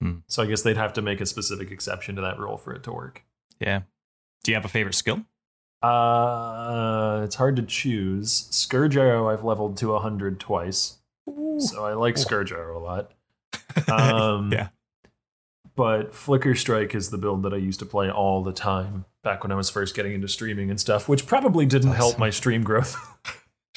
[0.02, 0.18] Hmm.
[0.26, 2.82] So I guess they'd have to make a specific exception to that rule for it
[2.84, 3.24] to work.
[3.60, 3.82] Yeah.
[4.44, 5.24] Do you have a favorite skill?
[5.82, 8.48] Uh, it's hard to choose.
[8.50, 10.98] Scourge arrow I've leveled to hundred twice,
[11.58, 13.12] so I like Scourge arrow a lot.
[13.86, 14.68] Um, yeah.
[15.76, 19.44] but Flicker Strike is the build that I used to play all the time back
[19.44, 22.64] when I was first getting into streaming and stuff, which probably didn't help my stream
[22.64, 22.96] growth.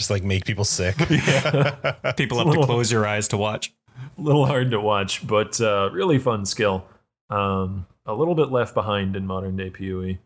[0.01, 0.95] Just like make people sick.
[1.11, 2.13] Yeah.
[2.17, 3.71] People have to close your eyes to watch.
[4.17, 6.85] a little hard to watch, but uh, really fun skill.
[7.29, 10.17] Um, a little bit left behind in modern day PoE.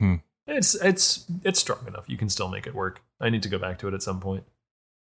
[0.00, 0.14] Hmm.
[0.46, 2.08] It's it's it's strong enough.
[2.08, 3.02] You can still make it work.
[3.20, 4.44] I need to go back to it at some point.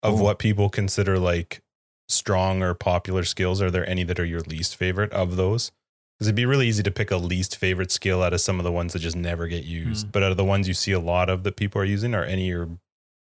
[0.02, 1.60] of what people consider like
[2.08, 5.72] strong or popular skills, are there any that are your least favorite of those?
[6.16, 8.64] Because it'd be really easy to pick a least favorite skill out of some of
[8.64, 10.06] the ones that just never get used.
[10.06, 10.10] Hmm.
[10.12, 12.24] But out of the ones you see a lot of that people are using, are
[12.24, 12.70] any you're,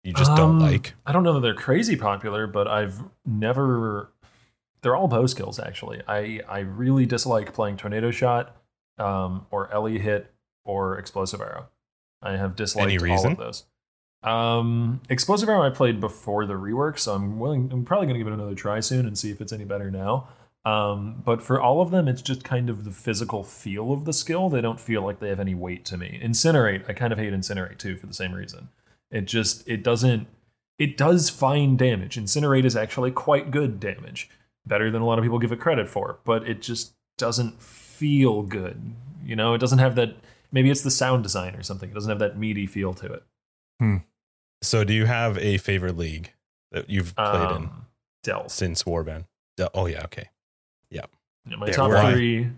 [0.07, 0.93] you just don't Um, like?
[1.05, 4.09] I don't know that they're crazy popular, but I've never.
[4.81, 6.01] They're all bow skills, actually.
[6.07, 8.55] I I really dislike playing tornado shot,
[8.97, 10.31] um, or ele hit,
[10.63, 11.67] or explosive arrow.
[12.21, 13.65] I have disliked Any all of those.
[14.23, 17.69] Um, explosive arrow I played before the rework, so I'm willing.
[17.73, 19.91] I'm probably going to give it another try soon and see if it's any better
[19.91, 20.29] now.
[20.63, 24.13] Um, but for all of them, it's just kind of the physical feel of the
[24.13, 24.49] skill.
[24.49, 26.19] They don't feel like they have any weight to me.
[26.23, 28.69] Incinerate, I kind of hate incinerate too for the same reason.
[29.11, 30.27] It just it doesn't
[30.77, 32.17] it does fine damage.
[32.17, 34.29] Incinerate is actually quite good damage,
[34.65, 38.43] better than a lot of people give it credit for, but it just doesn't feel
[38.43, 38.79] good.
[39.25, 40.15] You know, it doesn't have that.
[40.51, 41.89] Maybe it's the sound design or something.
[41.89, 43.23] It doesn't have that meaty feel to it.
[44.63, 46.33] So, do you have a favorite league
[46.71, 47.85] that you've played in Um,
[48.47, 49.25] since Warband?
[49.55, 50.29] De- Oh yeah, okay.
[50.89, 51.05] Yeah,
[51.45, 52.11] my There, top why?
[52.11, 52.49] three.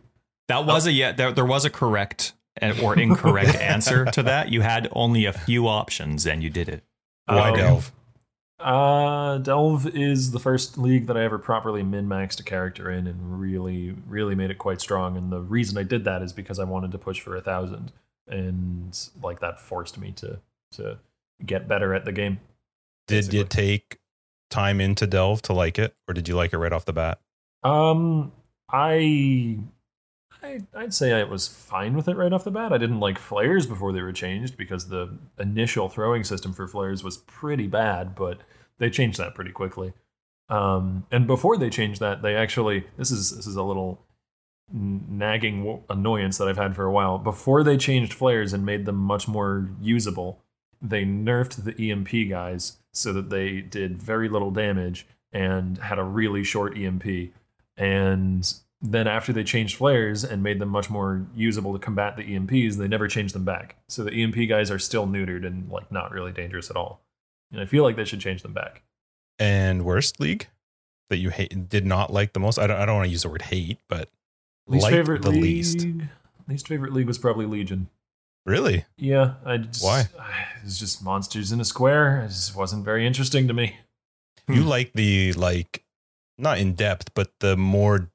[0.48, 1.12] That was a yeah.
[1.12, 2.39] There, there was a correct and-
[2.82, 4.50] or incorrect answer to that.
[4.50, 6.84] You had only a few options, and you did it.
[7.26, 7.92] Why Um, Delve?
[8.60, 13.08] Uh, Delve is the first league that I ever properly min maxed a character in
[13.08, 15.16] and really, really made it quite strong.
[15.16, 17.94] And the reason I did that is because I wanted to push for a thousand,
[18.28, 20.40] and like that forced me to
[20.74, 21.00] to
[21.46, 22.40] get better at the game.
[23.08, 24.00] Did you take
[24.50, 27.20] time into delve to like it, or did you like it right off the bat?
[27.64, 28.32] Um,
[28.70, 29.58] I,
[30.42, 32.72] I, I'd say I was fine with it right off the bat.
[32.72, 37.04] I didn't like flares before they were changed because the initial throwing system for flares
[37.04, 38.40] was pretty bad, but
[38.78, 39.94] they changed that pretty quickly.
[40.48, 44.02] Um, and before they changed that, they actually this is this is a little
[44.72, 47.18] nagging annoyance that I've had for a while.
[47.18, 50.42] Before they changed flares and made them much more usable,
[50.82, 56.04] they nerfed the EMP guys so that they did very little damage and had a
[56.04, 57.32] really short EMP.
[57.78, 62.24] And then after they changed flares and made them much more usable to combat the
[62.24, 63.76] EMPs, they never changed them back.
[63.90, 67.02] So the EMP guys are still neutered and like not really dangerous at all.
[67.52, 68.84] And I feel like they should change them back.
[69.38, 70.48] And worst league
[71.10, 72.58] that you hate did not like the most.
[72.60, 72.78] I don't.
[72.80, 74.10] I don't want to use the word hate, but
[74.68, 75.42] Least favorite the league.
[75.42, 75.88] least.
[76.48, 77.90] Least favorite league was probably Legion.
[78.46, 80.02] Really, Yeah, I just Why?
[80.02, 82.22] It was just monsters in a square.
[82.24, 83.76] It just wasn't very interesting to me.
[84.48, 84.68] you Hmm.
[84.68, 85.84] like the like
[86.38, 88.10] not in depth, but the more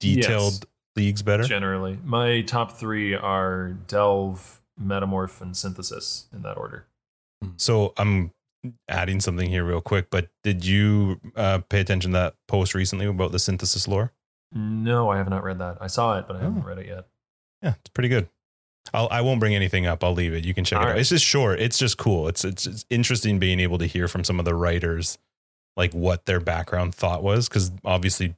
[0.00, 0.60] detailed Yes.
[0.96, 1.44] leagues better.
[1.44, 6.86] Generally, my top three are Delve, Metamorph, and Synthesis in that order.
[7.56, 8.32] So I'm
[8.88, 13.06] adding something here real quick, but did you uh, pay attention to that post recently
[13.06, 14.12] about the synthesis lore?
[14.52, 15.78] No, I have not read that.
[15.80, 16.68] I saw it, but I haven't Oh.
[16.68, 17.06] read it yet.
[17.62, 18.28] Yeah, it's pretty good.
[18.92, 20.02] I'll, I won't bring anything up.
[20.02, 20.44] I'll leave it.
[20.44, 20.92] You can check All it out.
[20.92, 21.00] right.
[21.00, 21.60] It's just short.
[21.60, 22.26] It's just cool.
[22.28, 25.18] It's, it's it's interesting being able to hear from some of the writers,
[25.76, 28.34] like what their background thought was, because obviously,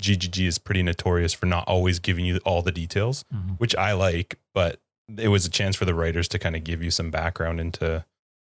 [0.00, 3.24] GGG is pretty notorious for not always giving you all the details,
[3.58, 4.38] which I like.
[4.54, 4.78] But
[5.16, 8.04] it was a chance for the writers to kind of give you some background into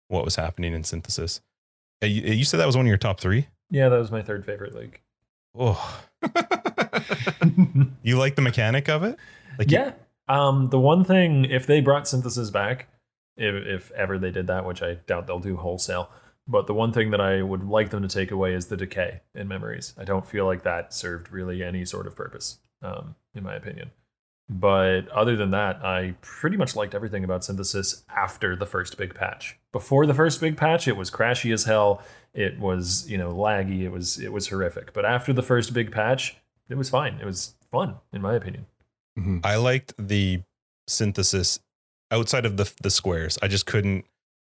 [0.08, 1.42] what was happening in synthesis.
[2.04, 3.48] Uh, You, you said that was one of your top three.
[3.70, 5.02] Yeah, that was my third favorite league.
[5.58, 6.02] Oh,
[8.04, 9.18] you like the mechanic of it?
[9.58, 9.92] Like you- yeah.
[10.28, 12.88] Um, the one thing, if they brought synthesis back,
[13.38, 16.10] if, if ever they did that, which I doubt they'll do wholesale,
[16.48, 19.22] but the one thing that I would like them to take away is the decay
[19.34, 19.94] in memories.
[19.98, 23.92] I don't feel like that served really any sort of purpose, um, in my opinion.
[24.48, 29.16] But other than that, I pretty much liked everything about synthesis after the first big
[29.16, 29.58] patch.
[29.72, 32.04] Before the first big patch, it was crashy as hell.
[32.34, 33.82] It was, you know, laggy.
[33.82, 34.94] It was it was horrific.
[34.94, 36.38] But after the first big patch,
[36.70, 37.16] it was fine.
[37.20, 38.68] It was fun, in my opinion.
[39.18, 39.44] Mhm.
[39.44, 40.44] I liked the
[40.88, 41.60] synthesis
[42.12, 43.40] outside of the the squares.
[43.42, 44.06] I just couldn't.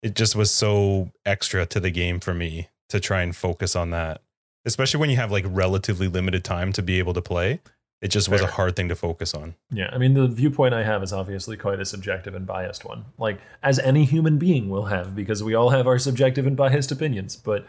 [0.03, 3.91] It just was so extra to the game for me to try and focus on
[3.91, 4.23] that,
[4.65, 7.61] especially when you have like relatively limited time to be able to play.
[8.01, 9.57] It just was a hard thing to focus on.
[9.71, 13.05] Yeah, I mean, the viewpoint I have is obviously quite a subjective and biased one,
[13.19, 16.91] like as any human being will have, because we all have our subjective and biased
[16.91, 17.37] opinions.
[17.37, 17.67] But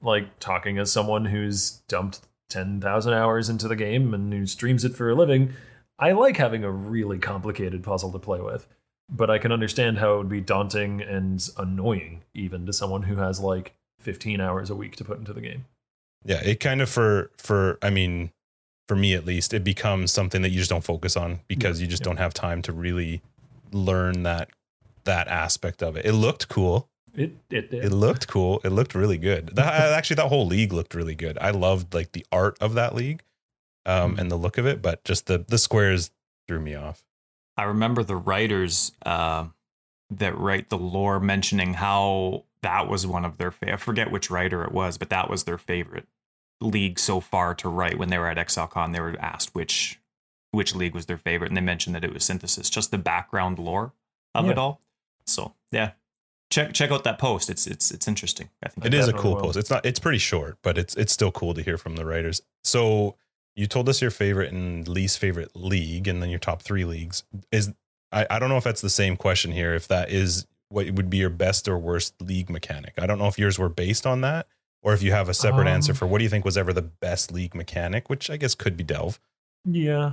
[0.00, 4.94] like talking as someone who's dumped 10,000 hours into the game and who streams it
[4.94, 5.52] for a living,
[5.98, 8.68] I like having a really complicated puzzle to play with.
[9.14, 13.16] But I can understand how it would be daunting and annoying, even to someone who
[13.16, 15.66] has like 15 hours a week to put into the game.
[16.24, 18.30] Yeah, it kind of for for I mean,
[18.88, 21.86] for me at least, it becomes something that you just don't focus on because you
[21.86, 22.06] just yeah.
[22.06, 23.22] don't have time to really
[23.72, 24.50] learn that
[25.04, 26.06] that aspect of it.
[26.06, 26.88] It looked cool.
[27.14, 27.84] It, it, did.
[27.84, 28.60] It looked cool.
[28.64, 29.50] It looked really good.
[29.54, 31.36] That, actually, that whole league looked really good.
[31.40, 33.22] I loved like the art of that league,
[33.84, 34.20] um, Mhm.
[34.20, 34.80] and the look of it.
[34.80, 36.10] But just the the squares
[36.48, 37.04] threw me off.
[37.56, 39.46] I remember the writers uh,
[40.10, 44.30] that write the lore mentioning how that was one of their fa- I forget which
[44.30, 46.06] writer it was, but that was their favorite
[46.60, 47.98] league so far to write.
[47.98, 49.98] When they were at ExileCon, they were asked which
[50.52, 53.58] which league was their favorite, and they mentioned that it was Synthesis, just the background
[53.58, 53.92] lore
[54.34, 54.80] of it all.
[55.26, 55.92] So yeah,
[56.50, 57.50] check check out that post.
[57.50, 58.48] It's it's it's interesting.
[58.62, 59.42] I think It I a cool will.
[59.42, 59.56] post.
[59.58, 59.84] It's not.
[59.84, 62.42] It's pretty short, but it's it's still cool to hear from the writers.
[62.64, 63.16] So
[63.56, 67.22] you told us your favorite and least favorite league, and then your top three leagues.
[67.50, 67.72] Is
[68.10, 69.74] I, I don't know if that's the same question here.
[69.74, 72.94] If that is what would be your best or worst league mechanic.
[72.98, 74.46] I don't know if yours were based on that,
[74.82, 76.72] or if you have a separate answer Um, for what do you think was ever
[76.72, 79.20] the best league mechanic, which I guess could be Delve.
[79.64, 80.12] yeah.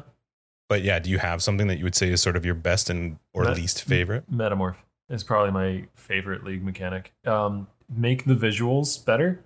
[0.67, 2.89] But yeah, do you have something that you would say is sort of your best
[2.91, 4.29] and or That- least favorite?
[4.29, 4.75] Metamorph
[5.09, 7.11] is probably my favorite league mechanic.
[7.25, 9.43] Um, make the visuals better,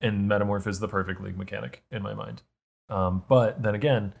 [0.00, 2.40] and Metamorph is the perfect league mechanic in my mind.
[2.92, 4.12] Um, but then again,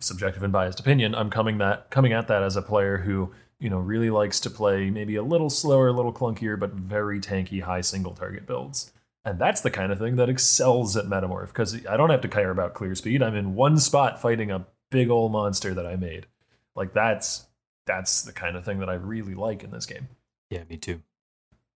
[0.00, 3.70] subjective and biased opinion, I'm coming that coming at that as a player who you
[3.70, 7.62] know really likes to play maybe a little slower, a little clunkier, but very tanky
[7.62, 8.92] high single target builds.
[9.24, 12.28] And that's the kind of thing that excels at Metamorph because I don't have to
[12.28, 13.22] care about clear speed.
[13.22, 16.26] I'm in one spot fighting a big old monster that I made.
[16.74, 17.46] Like that's
[17.86, 20.08] that's the kind of thing that I really like in this game.
[20.50, 21.02] yeah, me too.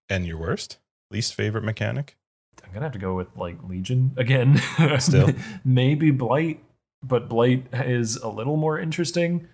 [0.09, 0.79] And your worst,
[1.11, 2.17] least favorite mechanic?
[2.65, 4.61] I'm gonna have to go with like Legion again.
[4.99, 5.31] Still?
[5.65, 6.63] maybe Blight,
[7.03, 9.49] but Blight is a little more interesting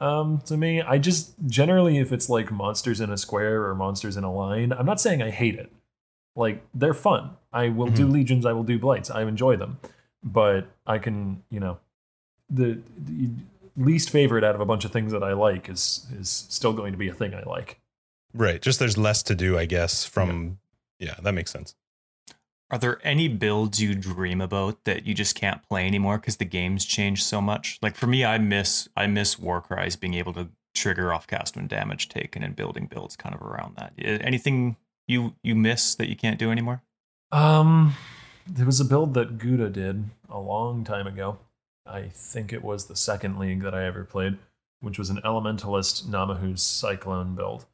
[0.00, 0.80] um, to me.
[0.80, 4.72] I just generally, if it's like monsters in a square or monsters in a line,
[4.72, 5.70] I'm not saying I hate it.
[6.36, 7.30] Like they're fun.
[7.52, 8.46] I will do legions.
[8.46, 9.10] I will do blights.
[9.10, 9.78] I enjoy them,
[10.22, 11.78] but I can you know
[12.48, 13.30] the, the
[13.76, 16.92] least favorite out of a bunch of things that I like is is still going
[16.92, 17.80] to be a thing I like.
[18.32, 18.62] Right.
[18.62, 20.58] Just there's less to do, I guess, from
[20.98, 21.74] yeah, that makes sense.
[22.70, 26.44] Are there any builds you dream about that you just can't play anymore because the
[26.44, 27.78] game's changed so much?
[27.82, 31.66] Like for me, I miss I miss Warcries being able to trigger off cast when
[31.66, 33.92] damage taken and building builds kind of around that.
[33.98, 34.76] Anything
[35.08, 36.82] you you miss that you can't do anymore?
[37.32, 37.94] Um,
[38.46, 41.38] there was a build that Gouda did a long time ago.
[41.86, 44.38] I think it was the second league that I ever played,
[44.80, 47.66] which was an Elementalist Ngamahu's Cyclone build.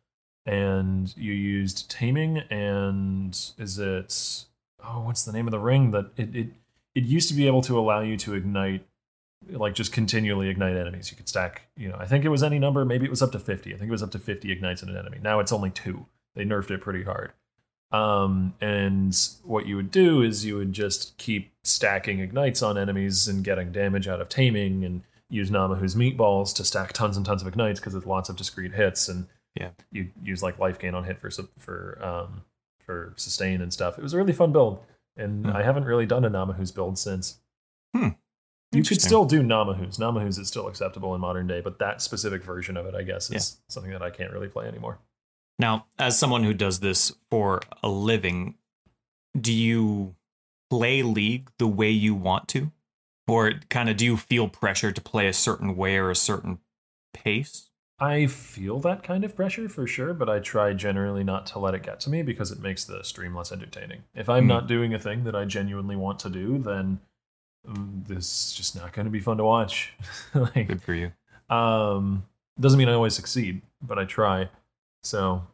[0.47, 4.47] And you used Taming and is it
[4.85, 6.47] oh what's the name of the ring that it it,
[6.95, 8.87] it used to be able to allow you to ignite
[9.51, 11.11] like just continually ignite enemies.
[11.11, 13.33] You could stack, you know, I think it was any number, maybe it was up
[13.33, 13.73] to 50.
[13.75, 15.19] I think it was up to 50 ignites in an enemy.
[15.23, 16.05] Now it's only 2.
[16.35, 17.33] They nerfed it pretty hard.
[17.93, 23.29] Um, and what you would do is you would just keep stacking ignites on enemies
[23.29, 27.43] and getting damage out of taming and use Ngamahu's meatballs to stack tons and tons
[27.43, 29.71] of ignites because it's lots of discrete hits and Yeah.
[29.93, 32.43] you use like life gain on hit for for um
[32.87, 33.99] for sustain and stuff.
[33.99, 34.79] It was a really fun build,
[35.17, 35.53] and Hmm.
[35.57, 37.41] I haven't really done a Ngamahu's build since.
[37.95, 38.11] Hmm.
[38.73, 39.99] You could still do Ngamahu's.
[39.99, 43.31] Ngamahu's is still acceptable in modern day, but that specific version of it, I guess,
[43.31, 44.99] is something that I can't really play anymore.
[45.59, 48.57] Now, as someone who does this for a living,
[49.39, 50.15] do you
[50.69, 52.73] play League the way you want to?
[53.29, 56.59] Or kind of do you feel pressure to play a certain way or a certain
[57.15, 57.66] pace?
[57.99, 61.75] I feel that kind of pressure for sure, but I try generally not to let
[61.75, 64.03] it get to me because it makes the stream less entertaining.
[64.15, 64.49] If I'm Hmm.
[64.49, 67.01] not doing a thing that I genuinely want to do, then
[67.67, 69.95] mm, this is just not going to be fun to watch.
[70.35, 71.13] like, Good for you.
[71.49, 72.27] um,
[72.61, 74.51] doesn't mean I always succeed, but I try.
[75.03, 75.47] So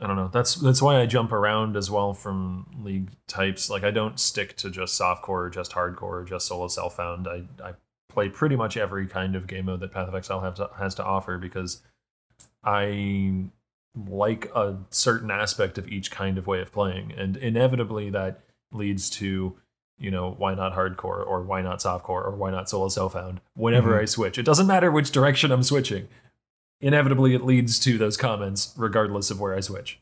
[0.00, 0.28] I don't know.
[0.28, 3.70] That's that's why I jump around as well from league types.
[3.70, 7.26] Like I don't stick to just softcore or just hardcore or just solo self found.
[7.28, 7.72] I I
[8.08, 10.94] play pretty much every kind of game mode that Path of Exile have to, has
[10.96, 11.82] to offer because
[12.64, 13.44] I
[14.08, 18.40] like a certain aspect of each kind of way of playing, and inevitably that
[18.72, 19.56] leads to
[20.00, 23.40] you know why not hardcore or why not softcore or why not solo self found
[23.54, 24.02] whenever Mhm.
[24.02, 24.38] I switch.
[24.38, 26.08] It doesn't matter which direction I'm switching.
[26.80, 30.00] Inevitably, it leads to those comments regardless of where I switch.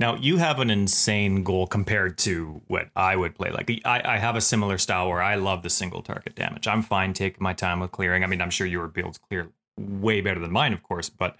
[0.00, 3.50] Now you have an insane goal compared to what I would play.
[3.50, 6.66] Like I, I have a similar style where I love the single target damage.
[6.66, 8.24] I'm fine taking my time with clearing.
[8.24, 11.10] I mean, I'm sure your builds clear way better than mine, of course.
[11.10, 11.36] But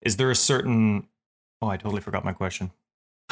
[0.00, 1.06] is there a certain?
[1.60, 2.70] Oh, I totally forgot my question.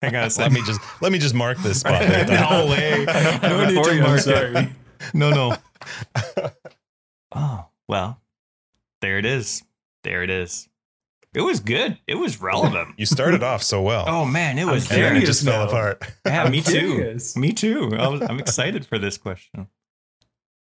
[0.00, 2.00] Hang on a let me just let me just mark this spot.
[2.00, 2.24] there.
[2.28, 3.04] No way.
[3.42, 4.22] No need to you, mark it.
[4.22, 4.68] sorry.
[5.12, 5.56] No, no.
[7.34, 8.20] oh well,
[9.00, 9.64] there it is.
[10.04, 10.68] There it is.
[11.34, 11.98] It was good.
[12.06, 12.94] It was relevant.
[12.96, 14.04] You started off so well.
[14.08, 16.02] Oh man, it was and then just fell apart.
[16.24, 17.18] Yeah, me too.
[17.36, 17.94] Me too.
[17.96, 19.68] I was, I'm excited for this question.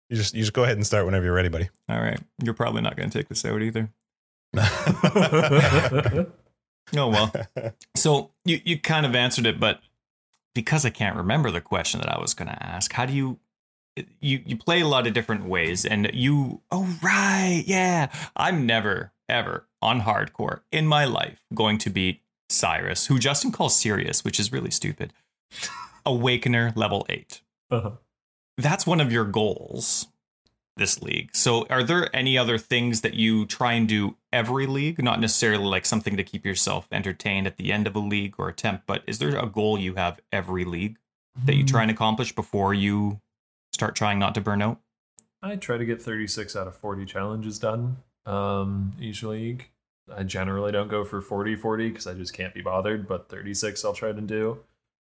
[0.10, 1.70] You just you just go ahead and start whenever you're ready, buddy.
[1.88, 3.90] All right, you're probably not going to take this out either.
[6.96, 7.32] Oh well.
[7.96, 9.82] So you you kind of answered it, but
[10.56, 13.40] because I can't remember the question that I was going to ask, how do you?
[14.22, 18.10] You you play a lot of different ways, and you oh right yeah.
[18.36, 23.76] I'm never ever on hardcore in my life going to beat Sirus, who Justin calls
[23.76, 25.14] Sirius, which is really stupid.
[26.06, 27.42] Awakener level eight.
[27.72, 27.92] Uh-huh.
[28.58, 30.08] that's one of your goals
[30.76, 35.04] this league so are there any other things that you try and do every league
[35.04, 38.50] not necessarily like something to keep yourself entertained at the end of a league or
[38.50, 40.98] attempt but is there a goal you have every league
[41.46, 43.20] that you try and accomplish before you
[43.72, 44.80] start trying not to burn out
[45.44, 47.98] I try to get 36 out of 40 challenges done
[48.30, 49.70] um, each league.
[50.16, 53.84] I generally don't go for 40 40 because I just can't be bothered, but 36
[53.86, 54.60] I'll try to do.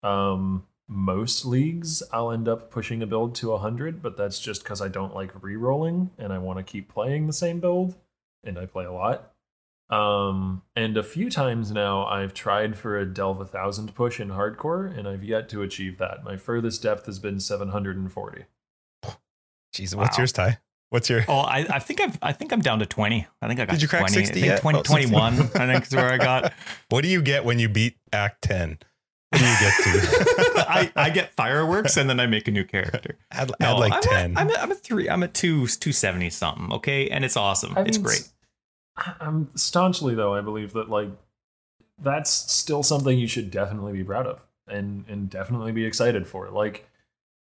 [0.02, 4.81] Um, most leagues I'll end up pushing a build to 100, but that's just because
[4.81, 7.94] I don't like re rolling and I want to keep playing the same build,
[8.44, 9.33] and I play a lot.
[9.88, 14.31] Um, and a few times now I've tried for a Delve a 1000 push in
[14.31, 16.25] hardcore, and I've yet to achieve that.
[16.25, 18.44] My furthest depth has been 740.
[19.75, 20.23] Jeez, what's Wow.
[20.23, 20.58] yours, Ty?
[20.91, 23.59] What's your oh i, I think i've i think i'm down to 20 i think
[23.61, 24.61] i got Did you crack 20 60 I think yet?
[24.61, 26.53] 20, Oh, 21 i think is where i got
[26.91, 28.79] what do you get when you beat Act 10?
[29.31, 30.65] What do you get to?
[30.71, 33.93] I, I get fireworks and then i make a new character add, No, add like
[33.95, 34.15] I'm 10.
[34.37, 35.11] At, I'm, at, I'm at three.
[35.11, 36.73] I'm at two, two seventy something.
[36.73, 37.75] Okay, and it's awesome.
[37.77, 38.29] I it's mean, great.
[39.21, 40.35] I'm staunchly though.
[40.35, 41.11] I believe that like
[41.99, 46.49] that's still something you should definitely be proud of and and definitely be excited for.
[46.51, 46.89] Like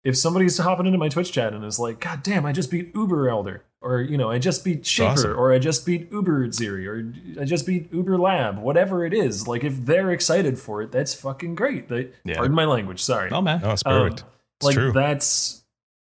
[0.03, 2.91] if somebody's hopping into my Twitch chat and is like, God damn, I just beat
[2.95, 5.37] Uber Elder, or you know, I just beat Shaper, awesome.
[5.39, 9.47] or I just beat Uber Ziri, or I just beat Uber Lab, whatever it is,
[9.47, 11.89] like if they're excited for it, that's fucking great.
[11.89, 12.35] They, Yeah.
[12.37, 13.29] Pardon my language, sorry.
[13.31, 13.61] Oh man.
[13.61, 14.23] No, it's Um, perfect.
[14.57, 14.91] it's like true.
[14.93, 15.63] that's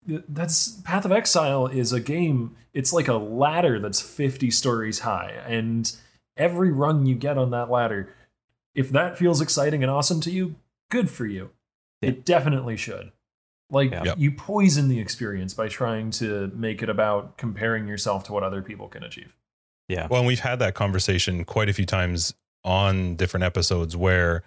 [0.07, 2.57] that's Path of Exile is a game.
[2.73, 5.91] It's like a ladder that's 50 stories high, and
[6.37, 8.15] every rung you get on that ladder,
[8.75, 10.55] if that feels exciting and awesome to you,
[10.91, 11.51] good for you.
[12.01, 12.11] Yeah.
[12.11, 13.13] It definitely should.
[13.71, 14.15] Like Yeah.
[14.17, 18.63] You poison the experience by trying to make it about comparing yourself to what other
[18.63, 19.35] people can achieve.
[19.89, 20.07] Yeah.
[20.11, 24.43] Well, and we've had that conversation quite a few times on different episodes where,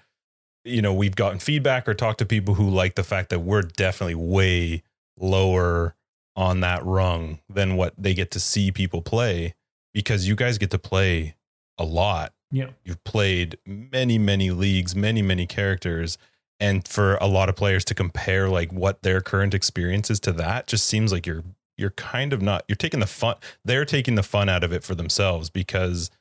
[0.64, 3.64] you know, we've gotten feedback or talked to people who like the fact that we're
[3.64, 4.84] definitely way
[5.18, 5.96] lower
[6.36, 9.54] on that rung than what they get to see people play
[9.94, 11.36] because you guys get to play
[11.78, 12.34] a lot.
[12.52, 12.70] Yeah.
[12.84, 16.18] You've played many, many leagues, many, many characters.
[16.62, 20.32] And for a lot of players to compare like what their current experience is to
[20.34, 21.44] that just seems like you're
[21.76, 23.36] you're kind of not you're taking the fun
[23.66, 26.12] they're taking the fun out of it for themselves because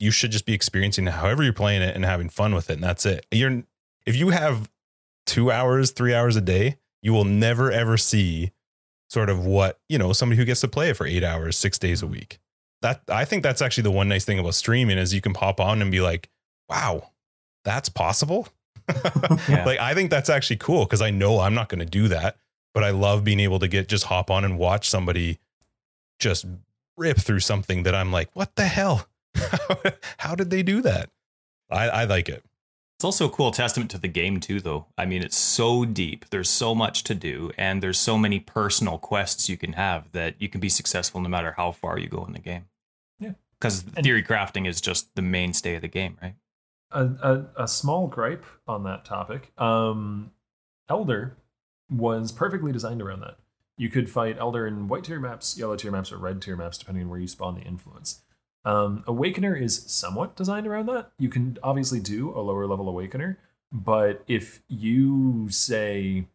[0.00, 2.82] you should just be experiencing however you're playing it and having fun with it and
[2.82, 3.24] that's it.
[3.30, 3.62] You're
[4.04, 4.68] if you have
[5.24, 8.50] two hours three hours a day you will never ever see
[9.08, 11.78] sort of what you know somebody who gets to play it for eight hours six
[11.78, 12.40] days a week.
[12.82, 15.60] That i think that's actually the one nice thing about streaming is you can pop
[15.60, 16.28] on and be like
[16.68, 17.10] wow
[17.64, 18.48] that's possible
[19.48, 19.64] Yeah.
[19.64, 22.36] like i think that's actually cool because i know i'm not going to do that
[22.74, 25.38] but i love being able to get just hop on and watch somebody
[26.18, 26.46] just
[26.96, 29.08] rip through something that i'm like what the hell
[30.18, 31.10] how did they do that
[31.70, 32.44] i, I like it
[32.96, 34.86] It's also a cool testament to the game too, though.
[34.96, 36.24] I mean, it's so deep.
[36.30, 40.36] There's so much to do, and there's so many personal quests you can have that
[40.38, 42.64] you can be successful no matter how far you go in the game.
[43.20, 43.32] Yeah.
[43.60, 46.36] Because theory crafting is just the mainstay of the game, right?
[46.90, 49.52] A, a, a small gripe on that topic.
[49.58, 50.32] Um,
[50.88, 51.36] Elder
[51.90, 53.36] was perfectly designed around that.
[53.76, 56.78] You could fight Elder in white tier maps, yellow tier maps, or red tier maps,
[56.78, 58.22] depending on where you spawn the influence.
[58.64, 61.10] Um, Awakener is somewhat designed around that.
[61.18, 63.36] You can obviously do a lower level Awakener,
[63.70, 66.26] but if you say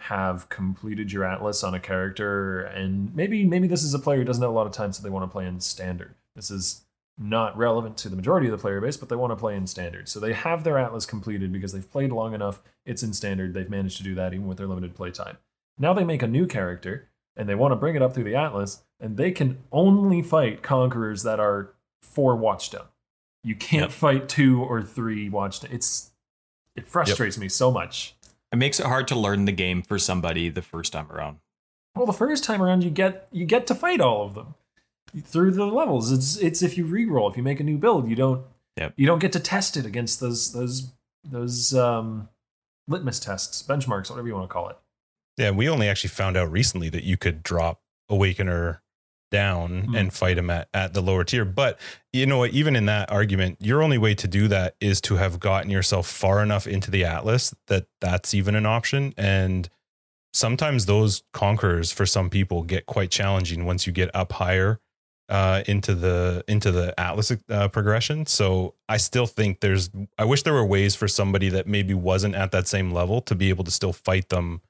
[0.00, 4.24] have completed your atlas on a character and maybe maybe this is a player who
[4.24, 6.84] doesn't have a lot of time so they want to play in standard this is
[7.20, 9.66] not relevant to the majority of the player base, but they want to play in
[9.66, 10.08] standard.
[10.08, 12.62] So they have their Atlas completed because they've played long enough.
[12.86, 13.52] It's in standard.
[13.52, 15.36] They've managed to do that even with their limited play time.
[15.78, 18.34] Now they make a new character and they want to bring it up through the
[18.34, 22.86] Atlas, and they can only fight conquerors that are four Watchstone.
[23.44, 23.92] You can't Yep.
[23.92, 25.72] fight two or three Watchstone.
[25.72, 26.10] It's
[26.76, 28.14] it frustrates me so much.
[28.52, 31.38] It makes it hard to learn the game for somebody the first time around.
[31.94, 34.54] Well, the first time around, you get you get to fight all of them
[35.24, 36.12] through the levels.
[36.12, 38.44] It's it's if you reroll, if you make a new build, you don't
[38.76, 38.94] Yep.
[38.96, 40.92] you don't get to test it against those those
[41.24, 42.28] those um,
[42.88, 44.78] litmus tests, benchmarks, whatever you want to call it.
[45.36, 47.80] Yeah, we only actually found out recently that you could drop
[48.10, 48.78] Awakener
[49.30, 49.94] down Hmm.
[49.94, 51.44] and fight him at, at the lower tier.
[51.44, 51.78] But
[52.12, 52.50] you know what?
[52.50, 56.06] Even in that argument, your only way to do that is to have gotten yourself
[56.08, 59.14] far enough into the Atlas that that's even an option.
[59.16, 59.68] And
[60.32, 64.80] sometimes those conquerors for some people get quite challenging once you get up higher
[65.30, 68.26] uh, into the into the Atlas uh, progression.
[68.26, 69.88] So I still think there's.
[70.18, 73.34] I wish there were ways for somebody that maybe wasn't at that same level to
[73.34, 74.60] be able to still fight them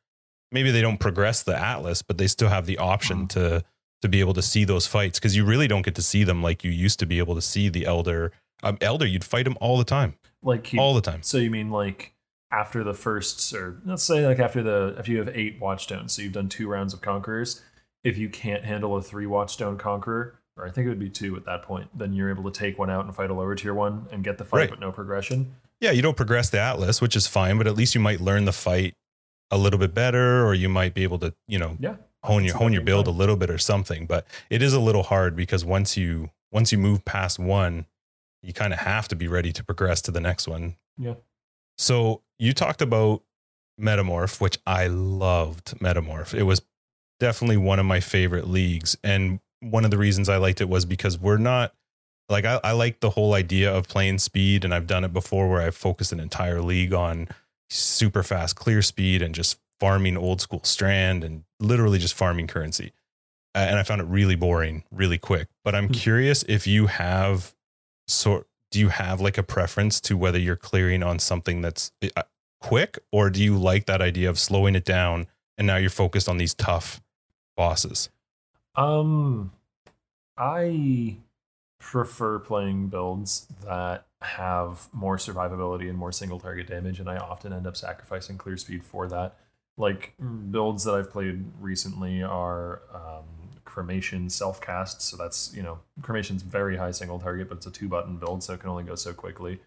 [0.53, 3.29] maybe they don't progress the atlas but they still have the option Mhm.
[3.29, 3.65] to
[4.03, 6.43] to be able to see those fights because you really don't get to see them
[6.43, 8.33] like you used to be able to see the elder
[8.65, 11.53] um, elder you'd fight him all the time Like you, all the time so you
[11.53, 12.15] mean like
[12.53, 16.23] after the first, or let's say like after the if you have eight Watchstones, so
[16.23, 17.63] you've done two rounds of conquerors.
[18.03, 21.37] If you can't handle a three Watchstone conqueror, or I think it would be two
[21.37, 23.75] at that point, then you're able to take one out and fight a lower tier
[23.75, 24.71] one and get the fight, Right.
[24.71, 25.55] but no progression.
[25.81, 28.45] yeah you don't progress the atlas which is fine but at least you might learn
[28.45, 28.95] the fight
[29.51, 31.97] a little bit better or you might be able to you know Yeah.
[32.23, 35.03] hone your hone your build a little bit or something but it is a little
[35.05, 37.87] hard because once you once you move past one
[38.43, 41.15] you kind of have to be ready to progress to the next one Yeah.
[41.79, 43.23] so you talked about
[43.81, 46.61] metamorph which i loved metamorph it was
[47.19, 50.85] definitely one of my favorite leagues and one of the reasons i liked it was
[50.85, 51.75] because we're not
[52.29, 55.49] like I, I like the whole idea of playing speed and i've done it before
[55.49, 57.29] where i've focused an entire league on
[57.69, 62.93] super fast clear speed and just farming old school strand and literally just farming currency.
[63.55, 65.49] Uh, and I found it really boring, really quick.
[65.65, 65.95] But I'm Hmm.
[65.95, 67.55] curious if you have
[68.07, 72.23] sort do you have like a preference to whether you're clearing on something that's uh,
[72.61, 76.29] quick or do you like that idea of slowing it down and now you're focused
[76.29, 77.01] on these tough
[77.57, 78.11] bosses?
[78.81, 79.53] Um,
[80.39, 81.19] I
[81.79, 87.53] prefer playing builds that have more survivability and more single target damage, and I often
[87.53, 89.37] end up sacrificing clear speed for that.
[89.77, 90.15] like
[90.51, 93.25] builds that I've played recently are um,
[93.65, 95.03] cremation self cast.
[95.03, 98.43] So that's you know cremation's very high single target, but it's a two button build,
[98.43, 99.61] so it can only go so quickly.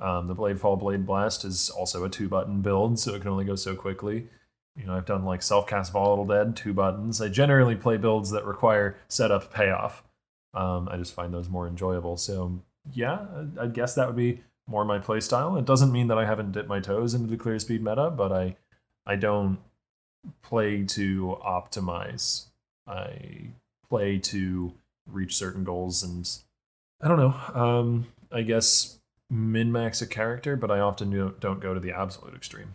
[0.00, 3.44] Um, the Bladefall Blade Blast is also a two button build, so it can only
[3.44, 4.28] go so quickly.
[4.80, 7.20] You know, I've done like self cast Volatile Dead, two buttons.
[7.20, 10.02] I generally play builds that require setup payoff.
[10.54, 12.16] Um, I just find those more enjoyable.
[12.16, 12.60] So
[12.92, 13.26] yeah,
[13.60, 15.56] I, guess that would be more my play style.
[15.56, 18.32] It doesn't mean that I haven't dipped my toes into the clear speed meta, but
[18.32, 18.56] I
[19.06, 19.58] I don't
[20.42, 22.46] play to optimize.
[22.86, 23.50] I
[23.88, 24.72] play to
[25.06, 26.28] reach certain goals and
[27.02, 27.60] I don't know.
[27.60, 32.34] Um, I guess min max a character, but I often don't go to the absolute
[32.34, 32.74] extreme.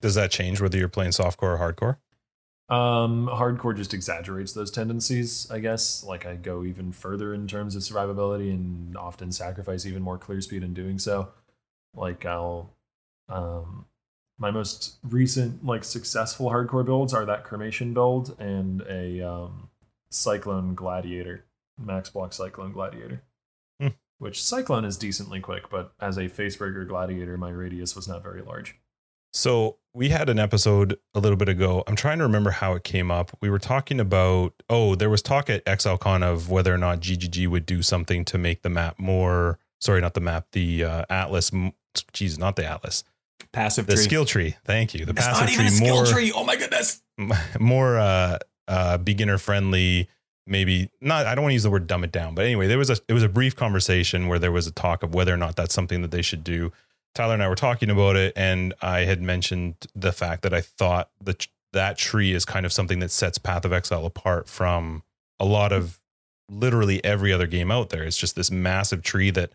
[0.00, 1.96] Does that change whether you're playing softcore or hardcore?
[2.68, 6.02] Um, hardcore just exaggerates those tendencies, I guess.
[6.02, 10.40] Like I go even further in terms of survivability and often sacrifice even more clear
[10.40, 11.28] speed in doing so.
[11.94, 12.72] Like I'll
[13.28, 13.86] um
[14.38, 19.70] my most recent like successful hardcore builds are that cremation build and a um
[20.10, 21.44] cyclone gladiator,
[21.78, 23.22] max block cyclone gladiator.
[23.80, 23.88] Hmm.
[24.18, 28.42] Which cyclone is decently quick, but as a facebreaker gladiator, my radius was not very
[28.42, 28.76] large.
[29.36, 31.84] So we had an episode a little bit ago.
[31.86, 33.36] I'm trying to remember how it came up.
[33.42, 37.46] We were talking about oh, there was talk at ExileCon of whether or not GGG
[37.48, 39.58] would do something to make the map more.
[39.78, 40.46] Sorry, not the map.
[40.52, 41.52] The uh, Atlas.
[42.14, 43.04] Geez, not the Atlas.
[43.52, 44.04] Passive The tree.
[44.04, 44.56] skill tree.
[44.64, 45.04] Thank you.
[45.04, 46.32] The it's passive not even tree a skill more tree.
[46.34, 47.02] Oh my goodness.
[47.60, 50.08] more uh, uh, beginner friendly.
[50.46, 51.26] Maybe not.
[51.26, 52.96] I don't want to use the word dumb it down, but anyway, there was a
[53.06, 55.74] it was a brief conversation where there was a talk of whether or not that's
[55.74, 56.72] something that they should do.
[57.16, 60.60] Tyler and I were talking about it, and I had mentioned the fact that I
[60.60, 65.02] thought that that tree is kind of something that sets Path of Exile apart from
[65.40, 66.00] a lot of
[66.50, 68.04] literally every other game out there.
[68.04, 69.52] It's just this massive tree that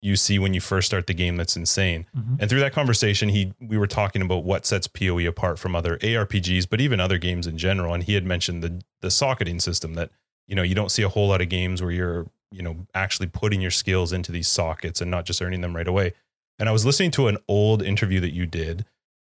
[0.00, 2.06] you see when you first start the game that's insane.
[2.16, 2.36] Mm-hmm.
[2.40, 5.98] And through that conversation, he we were talking about what sets PoE apart from other
[5.98, 7.94] ARPGs, but even other games in general.
[7.94, 10.10] And he had mentioned the the socketing system that
[10.48, 13.28] you know you don't see a whole lot of games where you're you know actually
[13.28, 16.14] putting your skills into these sockets and not just earning them right away.
[16.62, 18.84] And I was listening to an old interview that you did,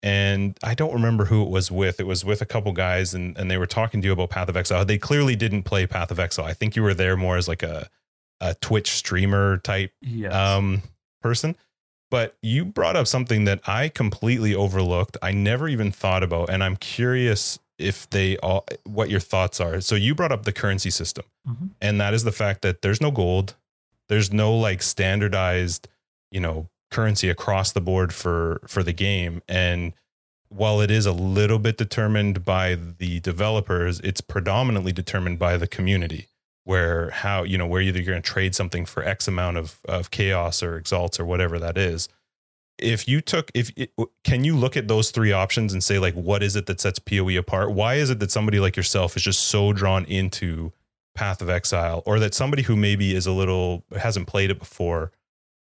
[0.03, 2.01] and I don't remember who it was with.
[2.01, 4.49] It was with a couple guys, and and they were talking to you about Path
[4.49, 4.83] of Exile.
[4.83, 6.43] They clearly didn't play Path of Exile.
[6.43, 7.87] I think you were there more as like a
[8.41, 10.33] a Twitch streamer type Yes.
[10.33, 10.81] um,
[11.21, 11.55] person.
[12.09, 15.15] But you brought up something that I completely overlooked.
[15.21, 19.79] I never even thought about, and I'm curious if they all what your thoughts are.
[19.79, 21.69] So you brought up the currency system, Mhm.
[21.79, 23.55] and that is the fact that there's no gold,
[24.09, 25.87] there's no like standardized,
[26.29, 29.93] you know, currency across the board for for the game, and
[30.49, 35.67] while it is a little bit determined by the developers, it's predominantly determined by the
[35.67, 36.27] community
[36.65, 39.79] where how you know where either you're going to trade something for x amount of
[39.85, 42.09] of chaos or exalts or whatever that is.
[42.77, 46.13] If you took if it, can you look at those three options and say like
[46.15, 47.71] what is it that sets poe apart?
[47.71, 50.73] Why is it that somebody like yourself is just so drawn into
[51.15, 55.11] path of exile or that somebody who maybe is a little hasn't played it before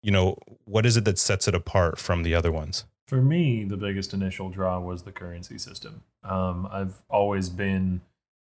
[0.03, 3.65] you know what is it that sets it apart from the other ones For me,
[3.65, 6.03] the biggest initial draw was the currency system.
[6.23, 8.01] Um, I've always been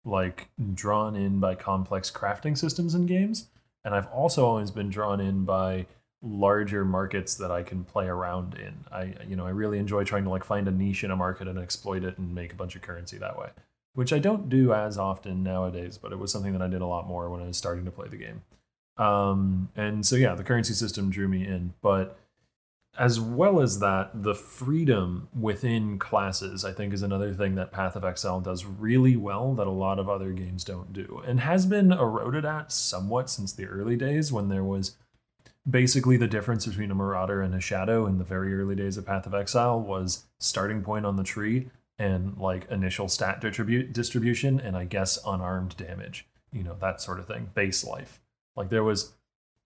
[0.06, 3.47] like drawn in by complex crafting systems in games,
[3.84, 5.88] and I've also always been drawn in by
[6.22, 8.74] larger markets that I can play around in.
[8.91, 11.47] I you know I really enjoy trying to like find a niche in a market
[11.47, 13.49] and exploit it and make a bunch of currency that way,
[13.93, 16.88] which I don't do as often nowadays, but it was something that I did a
[16.88, 18.41] lot more when I was starting to play the game.
[18.97, 22.17] Um, and so yeah, the currency system drew me in, but
[22.97, 27.95] as well as that, the freedom within classes, I think, is another thing that Path
[27.95, 31.65] of Exile does really well that a lot of other games don't do, and has
[31.65, 34.95] been eroded at somewhat since the early days when there was
[35.69, 39.05] basically the difference between a Marauder and a Shadow in the very early days of
[39.05, 44.59] Path of Exile was starting point on the tree and like initial stat distribu- distribution,
[44.59, 48.19] and I guess unarmed damage, you know, that sort of thing, base life.
[48.56, 49.14] Like there was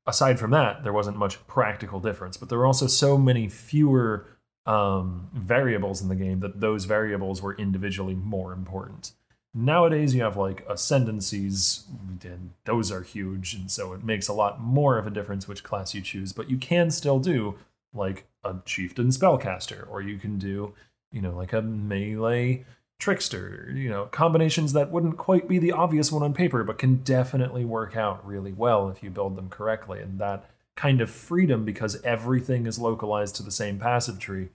[0.08, 4.26] aside from that, there wasn't much practical difference, but there were also so many fewer
[4.66, 9.14] um, variables in the game that those variables were individually more important.
[9.54, 11.86] Nowadays, you have like ascendancies,
[12.24, 15.64] and those are huge, and so it makes a lot more of a difference which
[15.64, 17.56] class you choose, but you can still do
[17.94, 20.74] like a chieftain spellcaster, or you can do,
[21.12, 22.64] you know, like a melee
[23.00, 26.97] trickster, you know, combinations that wouldn't quite be the obvious one on paper, but can
[26.97, 30.02] definitely work out really well if you build them correctly.
[30.02, 34.50] And that kind of freedom, because everything is localized to the same passive tree,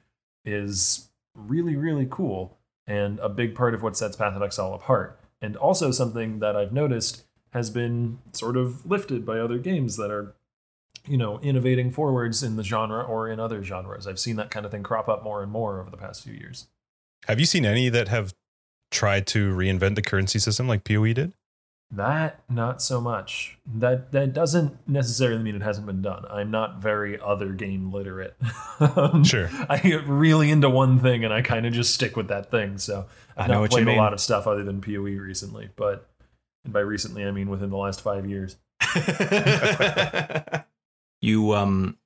[0.45, 5.19] is really, really cool and a big part of what sets Path of Exile apart.
[5.41, 10.11] And also something that I've noticed has been sort of lifted by other games that
[10.11, 10.35] are,
[11.07, 14.07] you know, innovating forwards in the genre or in other genres.
[14.07, 16.35] I've seen that kind of thing crop up more and more over the past few
[16.35, 16.67] years.
[17.29, 18.35] Have you seen any that have
[18.91, 21.35] tried to reinvent the currency system like PoE did?
[21.91, 23.59] That not so much.
[23.67, 26.25] That that doesn't necessarily mean it hasn't been done.
[26.29, 28.37] I'm not very other game literate.
[28.81, 29.49] Um, Sure.
[29.69, 32.79] I get really into one thing and I kind of just stick with that thing.
[32.79, 33.07] So
[33.37, 35.69] I've I know not what you played a lot of stuff other than PoE recently,
[35.77, 36.09] but
[36.65, 38.57] and by recently I mean within the last five years.
[41.21, 41.97] you um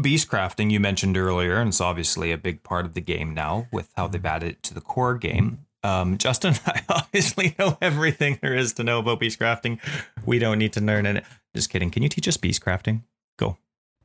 [0.00, 3.66] beast crafting you mentioned earlier and it's obviously a big part of the game now
[3.72, 5.66] with how they've added it to the core game.
[5.82, 9.78] Um justin i obviously know everything there is to know about beast crafting
[10.26, 11.24] we don't need to learn it.
[11.54, 11.90] Just kidding.
[11.90, 13.02] Can you teach us beast crafting
[13.40, 13.56] go.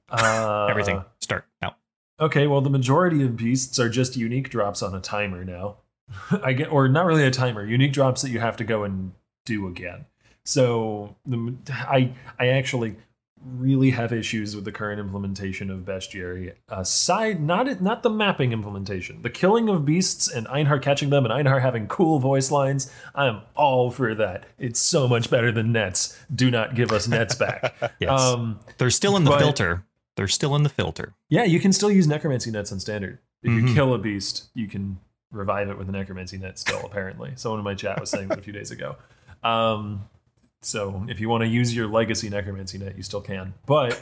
[0.10, 1.04] Uh, everything.
[1.20, 1.76] Start now.
[2.20, 5.78] Okay, well, the majority of beasts are just unique drops on a timer now.
[6.44, 9.12] I get, or not really a timer, unique drops that you have to go and
[9.46, 10.06] do again.
[10.46, 12.96] So the, I, I actually
[13.44, 16.54] really have issues with the current implementation of bestiary.
[16.70, 21.34] Aside, not not the mapping implementation, the killing of beasts and Einhar catching them and
[21.34, 22.92] Einhar having cool voice lines.
[23.14, 24.46] I'm all for that.
[24.58, 26.18] It's so much better than nets.
[26.34, 27.76] Do not give us nets back.
[28.00, 29.84] yes um, they're still in the but- filter
[30.16, 33.20] they're still in the filter yeah, you can still use necromancy nets on standard.
[33.44, 33.74] If you Mhm.
[33.76, 34.98] kill a beast, you can
[35.30, 37.34] revive it with a necromancy net still, apparently.
[37.36, 38.96] Someone in my chat was saying that a few days ago.
[39.44, 40.06] Um,
[40.66, 43.54] so if you want to use your legacy necromancy net, you still can.
[43.66, 44.02] But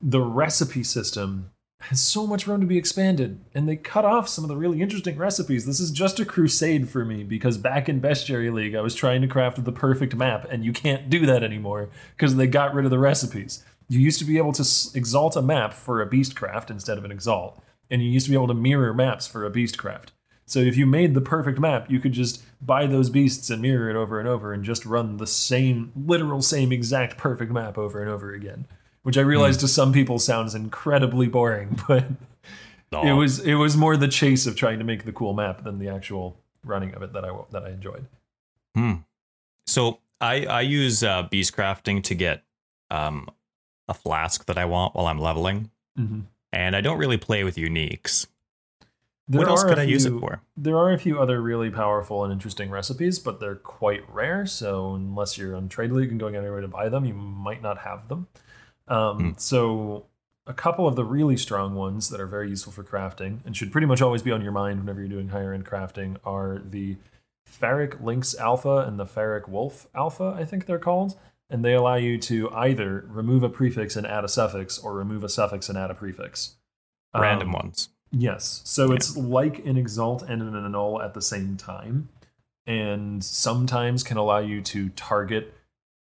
[0.00, 4.44] the recipe system has so much room to be expanded, and they cut off some
[4.44, 5.64] of the really interesting recipes.
[5.64, 9.22] This is just a crusade for me because back in Bestiary League, I was trying
[9.22, 12.84] to craft the perfect map, and you can't do that anymore because they got rid
[12.84, 13.64] of the recipes.
[13.88, 14.62] You used to be able to
[14.94, 18.36] exalt a map for a beastcraft instead of an exalt, and you used to be
[18.36, 20.08] able to mirror maps for a beastcraft.
[20.50, 23.90] So if you made the perfect map, you could just buy those beasts and mirror
[23.90, 28.00] it over and over and just run the same, literal same exact perfect map over
[28.00, 28.64] and over again.
[29.02, 32.04] Which I realize to some people sounds incredibly boring, but
[32.92, 35.78] it was it was more the chase of trying to make the cool map than
[35.78, 38.06] the actual running of it that I that I enjoyed.
[38.74, 38.94] Hmm.
[39.66, 42.42] So I I use uh, beast crafting to get
[42.90, 43.28] um
[43.88, 46.20] a flask that I want while I'm leveling, Mm-hmm.
[46.52, 48.26] and I don't really play with uniques.
[49.28, 50.40] There what else could I use it few- for?
[50.56, 54.46] There are a few other really powerful and interesting recipes, but they're quite rare.
[54.46, 57.04] So unless you're on Trade League and going out of your way to buy them,
[57.04, 58.26] you might not have them.
[58.88, 59.30] Um, Hmm.
[59.36, 60.06] So
[60.46, 63.70] a couple of the really strong ones that are very useful for crafting and should
[63.70, 66.96] pretty much always be on your mind whenever you're doing higher end crafting are the
[67.46, 71.18] Farric Lynx Alpha and the Farric Wolf Alpha, I think they're called.
[71.50, 75.24] And they allow you to either remove a prefix and add a suffix, or remove
[75.24, 76.56] a suffix and add a prefix.
[77.14, 77.88] Random Um, ones.
[78.10, 78.62] Yes.
[78.64, 82.08] So it's like an exalt and an annul at the same time.
[82.66, 85.54] And sometimes can allow you to target,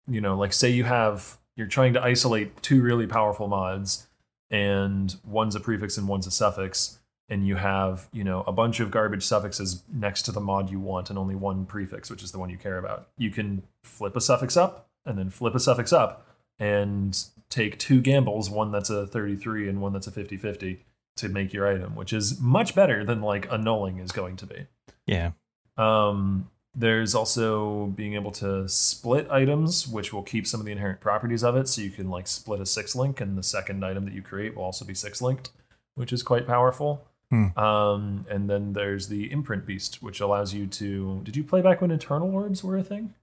[0.09, 4.07] you know, like say you have, you're trying to isolate two really powerful mods,
[4.51, 8.81] and one's a prefix and one's a suffix, and you have, you know, a bunch
[8.81, 12.33] of garbage suffixes next to the mod you want and only one prefix, which is
[12.33, 13.09] the one you care about.
[13.19, 16.27] You can flip a suffix up and then flip a suffix up
[16.59, 20.86] and take two gambles, one that's a 33 and one that's a 50 50
[21.17, 24.67] to make your item, which is much better than like annulling is going to be.
[25.07, 25.33] Yeah.
[25.77, 31.01] Um, there's also being able to split items, which will keep some of the inherent
[31.01, 31.69] properties of it.
[31.69, 34.55] So you can like split a six link, and the second item that you create
[34.57, 35.51] will also be six linked,
[35.95, 37.07] which is quite powerful.
[37.31, 37.59] Hmm.
[37.59, 41.21] Um, and then there's the imprint beast, which allows you to.
[41.25, 43.15] Did you play back when eternal orbs were a thing?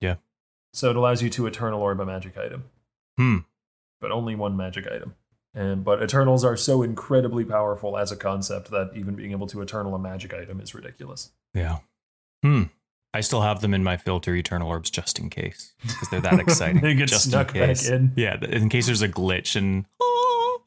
[0.00, 0.16] Yeah.
[0.72, 2.64] So it allows you to eternal orb a magic item
[3.16, 3.38] Hmm.
[3.98, 5.14] but only one magic item.
[5.56, 9.62] And but Eternals are so incredibly powerful as a concept that even being able to
[9.62, 11.30] Eternal a magic item is ridiculous.
[11.54, 11.78] Yeah.
[12.42, 12.64] Hmm.
[13.14, 16.38] I still have them in my filter eternal orbs just in case because they're that
[16.46, 16.82] exciting.
[16.82, 17.88] They get just snuck back case.
[17.88, 18.12] in.
[18.14, 20.60] Yeah, in case there's a glitch and oh,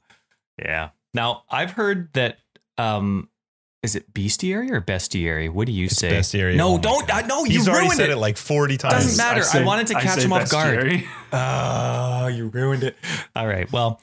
[0.57, 0.89] yeah.
[1.13, 2.39] Now I've heard that
[2.79, 3.29] um
[3.83, 5.49] is it bestiary or bestiary?
[5.51, 6.09] What do you say?
[6.09, 6.55] bestiary.
[6.55, 7.07] No, Oh don't.
[7.07, 7.23] God.
[7.23, 8.13] I know you He's already ruined said it.
[8.13, 8.17] it.
[8.17, 8.93] like 40 times.
[8.95, 9.41] Doesn't matter.
[9.41, 10.79] I say- wanted to I catch say him off guard.
[10.79, 11.05] bestiary.
[11.31, 12.95] Oh, you ruined it.
[13.35, 13.71] All right.
[13.71, 14.01] Well,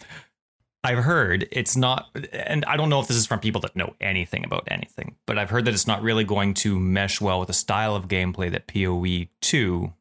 [0.87, 3.95] I've heard it's not, and I don't know if this is from people that know
[4.01, 7.49] anything about anything, but I've heard that it's not really going to mesh well with
[7.49, 9.93] the style of gameplay that PoE 2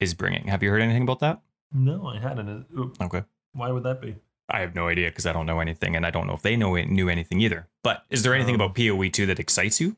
[0.00, 0.48] is bringing.
[0.48, 1.40] Have you heard anything about that?
[1.72, 2.66] No, I hadn't.
[2.76, 3.24] Uh, Okay.
[3.52, 4.16] Why would that be?
[4.48, 6.56] I have no idea because I don't know anything, and I don't know if they
[6.56, 7.66] know knew anything either.
[7.82, 9.96] But is there anything Um, about PoE 2 that excites you?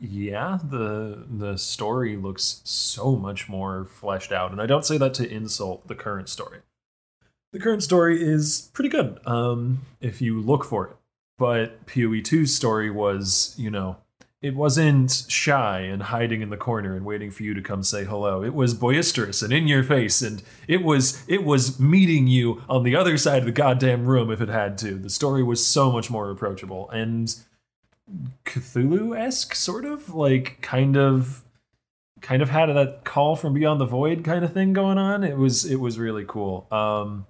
[0.00, 5.14] Yeah, the the story looks so much more fleshed out, and I don't say that
[5.14, 6.60] to insult the current story.
[7.54, 10.96] The current story is pretty good, um, if you look for it.
[11.38, 13.98] But PoE 2's story was, you know,
[14.42, 18.02] it wasn't shy and hiding in the corner and waiting for you to come say
[18.02, 18.42] hello.
[18.42, 22.82] It was boisterous and in your face, and it was it was meeting you on
[22.82, 24.96] the other side of the goddamn room if it had to.
[24.96, 27.36] The story was so much more approachable and
[28.44, 31.44] Cthulhu esque, sort of like kind of
[32.20, 35.22] kind of had that call from beyond the void kind of thing going on.
[35.22, 36.66] It was it was really cool.
[36.72, 37.26] Um,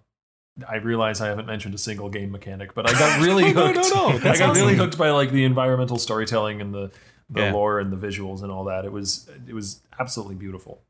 [0.69, 3.91] I realize I haven't mentioned a single game mechanic, but I got really No, hooked.
[3.95, 6.91] no, no, I that's got really hooked by like the environmental storytelling and the
[7.31, 7.53] the Yeah.
[7.53, 8.85] lore and the visuals and all that.
[8.85, 10.83] It was it was absolutely beautiful.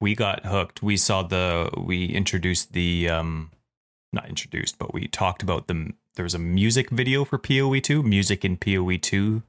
[0.00, 0.82] we got hooked.
[0.82, 3.50] We saw the we introduced the um
[4.12, 8.02] not introduced, but we talked about the there was a music video for PoE 2,
[8.02, 9.42] music in PoE 2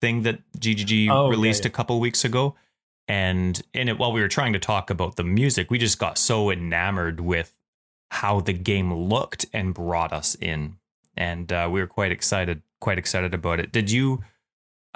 [0.00, 1.68] thing that GGG Oh, yeah, released yeah.
[1.68, 2.54] a couple weeks ago.
[3.08, 6.18] And in it while we were trying to talk about the music, we just got
[6.18, 7.55] so enamored with
[8.10, 10.76] how the game looked and brought us in.
[11.16, 13.72] And uh, we were quite excited, quite excited about it.
[13.72, 14.22] Did you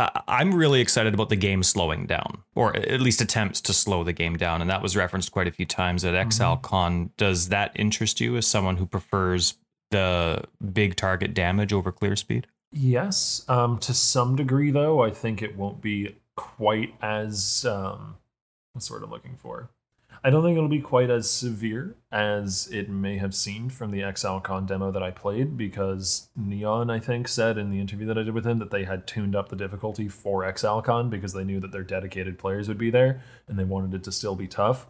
[0.00, 4.02] I- I'm really excited about the game slowing down, or at least attempts to slow
[4.02, 7.10] the game down, and that was referenced quite a few times at ExileCon.
[7.18, 9.58] Does that interest you as someone who prefers
[9.90, 12.46] the big target damage over clear speed?
[12.72, 18.16] Yes, um, to some degree though, I think it won't be quite as um,
[18.72, 19.68] what's the word I'm looking for.
[20.22, 24.00] I don't think it'll be quite as severe as it may have seemed from the
[24.00, 28.22] ExileCon demo that I played, because Neon, I think, said in the interview that I
[28.22, 31.58] did with him that they had tuned up the difficulty for ExileCon because they knew
[31.60, 34.86] that their dedicated players would be there and they wanted it to still be tough.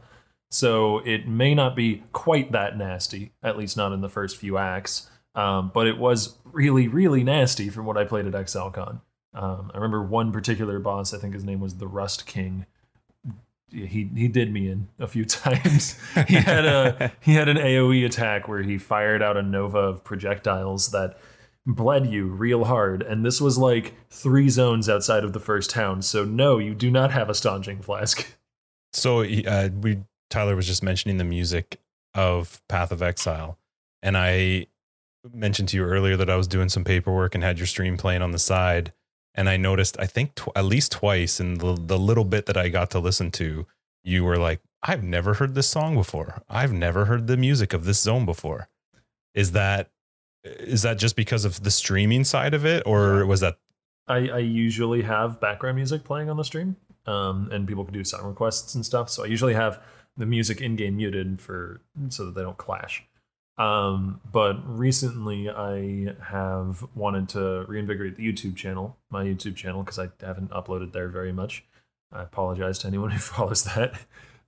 [0.50, 4.58] So it may not be quite that nasty, at least not in the first few
[4.58, 5.08] acts.
[5.36, 9.00] Um, but it was really, really nasty from what I played at ExileCon.
[9.32, 11.14] Um, I remember one particular boss.
[11.14, 12.66] I think his name was the Rust King.
[13.70, 15.98] He he did me in a few times.
[16.28, 20.04] he had a he had an AOE attack where he fired out a nova of
[20.04, 21.18] projectiles that
[21.66, 26.02] bled you real hard, and this was like three zones outside of the first town.
[26.02, 28.36] So no, you do not have a staunching flask.
[28.92, 30.00] So uh, we
[30.30, 31.80] Tyler was just mentioning the music
[32.14, 33.58] of Path of Exile,
[34.02, 34.66] and I
[35.32, 38.22] mentioned to you earlier that I was doing some paperwork and had your stream playing
[38.22, 38.92] on the side,
[39.34, 42.56] and I noticed I think tw- at least twice in the the little bit that
[42.56, 43.66] I got to listen to,
[44.02, 46.42] you were like, "I've never heard this song before.
[46.48, 48.68] I've never heard the music of this zone before."
[49.34, 49.90] Is that
[50.44, 53.58] is that just because of the streaming side of it, or was that
[54.08, 56.76] I, I usually have background music playing on the stream,
[57.06, 59.08] um, and people can do song requests and stuff.
[59.08, 59.80] So I usually have
[60.16, 63.04] the music in game muted for so that they don't clash.
[63.60, 69.98] Um, but recently, I have wanted to reinvigorate the YouTube channel, my YouTube channel, because
[69.98, 71.64] I haven't uploaded there very much.
[72.10, 74.00] I apologize to anyone who follows that.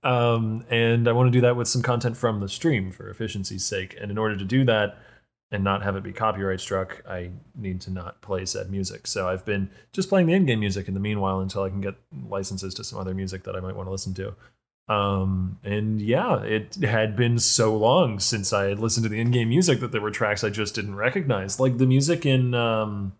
[0.03, 3.63] Um, and I want to do that with some content from the stream for efficiency's
[3.63, 3.95] sake.
[4.01, 4.97] And in order to do that,
[5.53, 9.05] and not have it be copyright struck, I need to not play said music.
[9.05, 11.93] So I've been just playing the in-game music in the meanwhile until I can get
[12.27, 14.33] licenses to some other music that I might want to listen to.
[14.89, 19.49] Um, and yeah, it had been so long since I had listened to the in-game
[19.49, 23.13] music that there were tracks I just didn't recognize, like the music in um,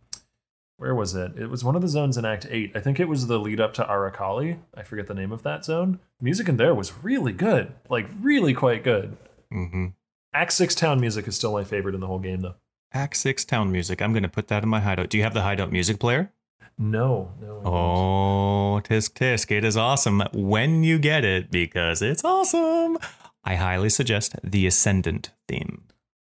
[0.78, 1.32] where was it?
[1.38, 2.74] It was one of the zones in Act Eight.
[2.76, 4.59] I think it was the lead up to Arakaali.
[4.76, 5.99] I forget the name of that zone.
[6.20, 9.16] Music in there was really good, like really quite good.
[9.53, 9.88] Mm-hmm.
[10.34, 12.55] Act Six town music is still my favorite in the whole game, though.
[12.91, 14.01] Act Six Town Music.
[14.01, 15.09] I'm going to put that in my hideout.
[15.09, 16.32] Do you have the hideout music player?
[16.78, 17.62] No, no.
[17.66, 19.52] Oh, tisk tisk!
[19.52, 22.98] It is awesome when you get it because it's awesome.
[23.44, 25.84] I highly suggest the Ascendant theme.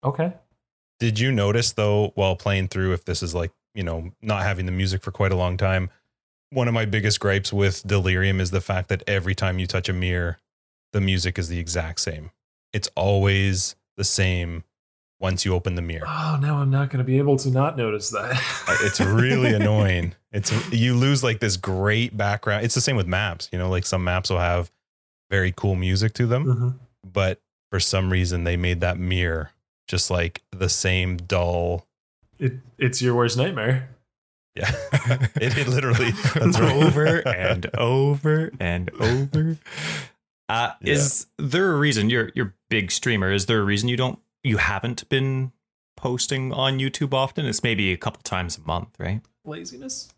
[0.04, 0.34] Okay.
[1.00, 4.66] Did you notice though, while playing through, if this is like, you know, not having
[4.66, 5.89] the music for quite a long time,
[6.50, 9.89] one of my biggest gripes with Delirium is the fact that every time you touch
[9.89, 10.38] a mirror,
[10.91, 12.32] the music is the exact same.
[12.72, 14.64] It's always the same
[15.24, 16.05] once you open the mirror.
[16.07, 18.39] Oh, now I'm not going to be able to not notice that.
[18.84, 20.13] It's really annoying.
[20.32, 22.65] It's you lose like this great background.
[22.65, 24.69] It's the same with maps, you know, like some maps will have
[25.32, 26.80] very cool music to them, Mhm.
[27.11, 29.51] but for some reason they made that mirror
[29.88, 31.88] just like the same dull
[32.38, 33.89] It, it's your worst nightmare.
[34.55, 34.69] Yeah,
[35.41, 36.84] it, it literally that's right.
[36.84, 39.57] over and over and over.
[40.49, 40.93] Uh, Yeah.
[40.93, 43.32] Is there a reason you're you're big streamer?
[43.32, 45.52] Is there a reason you don't you haven't been
[45.98, 47.46] posting on YouTube often?
[47.46, 49.22] It's maybe a couple times a month, right?
[49.46, 50.10] Laziness.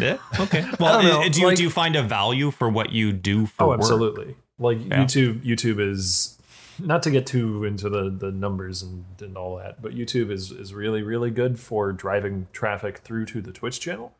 [0.00, 0.18] Yeah.
[0.40, 0.64] Okay.
[0.78, 3.64] Well, know, do you like- do you find a value for what you do for
[3.64, 3.80] Oh, work?
[3.80, 4.36] absolutely.
[4.58, 5.04] Like Yeah.
[5.04, 5.40] YouTube.
[5.44, 6.38] YouTube is
[6.78, 10.50] not to get too into the the numbers and, and all that, but YouTube is
[10.52, 14.14] is really really good for driving traffic through to the Twitch channel.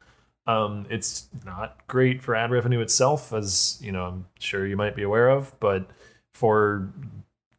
[0.47, 4.97] Um, it's not great for ad revenue itself, as you know, I'm sure you might
[4.97, 5.89] be aware of, but
[6.35, 6.89] for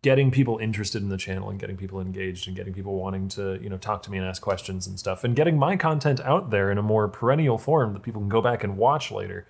[0.03, 3.57] getting people interested in the channel and getting people engaged and getting people wanting to
[3.63, 6.51] you know talk to me and ask questions and stuff and getting my content out
[6.51, 9.47] there in a more perennial form that people can go back and watch later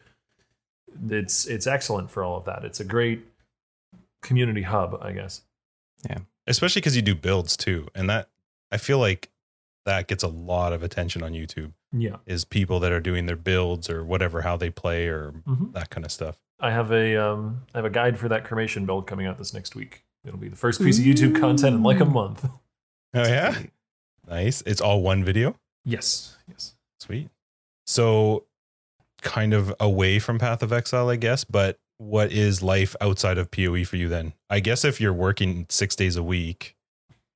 [1.09, 3.25] it's it's excellent for all of that it's a great
[4.21, 5.41] community hub i guess
[6.09, 6.19] Yeah.
[6.47, 8.29] especially because you do builds too, and that
[8.71, 9.29] I feel like
[9.85, 11.73] that gets a lot of attention on YouTube.
[11.91, 12.15] Yeah.
[12.25, 15.89] is people that are doing their builds or whatever, how they play or hmm that
[15.89, 16.37] kind of stuff.
[16.59, 19.53] I have a um, I have a guide for that cremation build coming out this
[19.53, 20.03] next week.
[20.25, 22.45] It'll be the first piece of YouTube content in like a month.
[23.13, 23.55] Oh yeah,
[24.27, 24.63] nice.
[24.65, 25.59] It's all one video.
[25.85, 26.37] Yes.
[26.47, 26.75] Yes.
[26.99, 27.29] Sweet.
[27.85, 28.45] So,
[29.21, 31.43] kind of away from Path of Exile, I guess.
[31.43, 34.33] But what is life outside of Poe for you then?
[34.49, 36.75] I guess if you're working six days a week,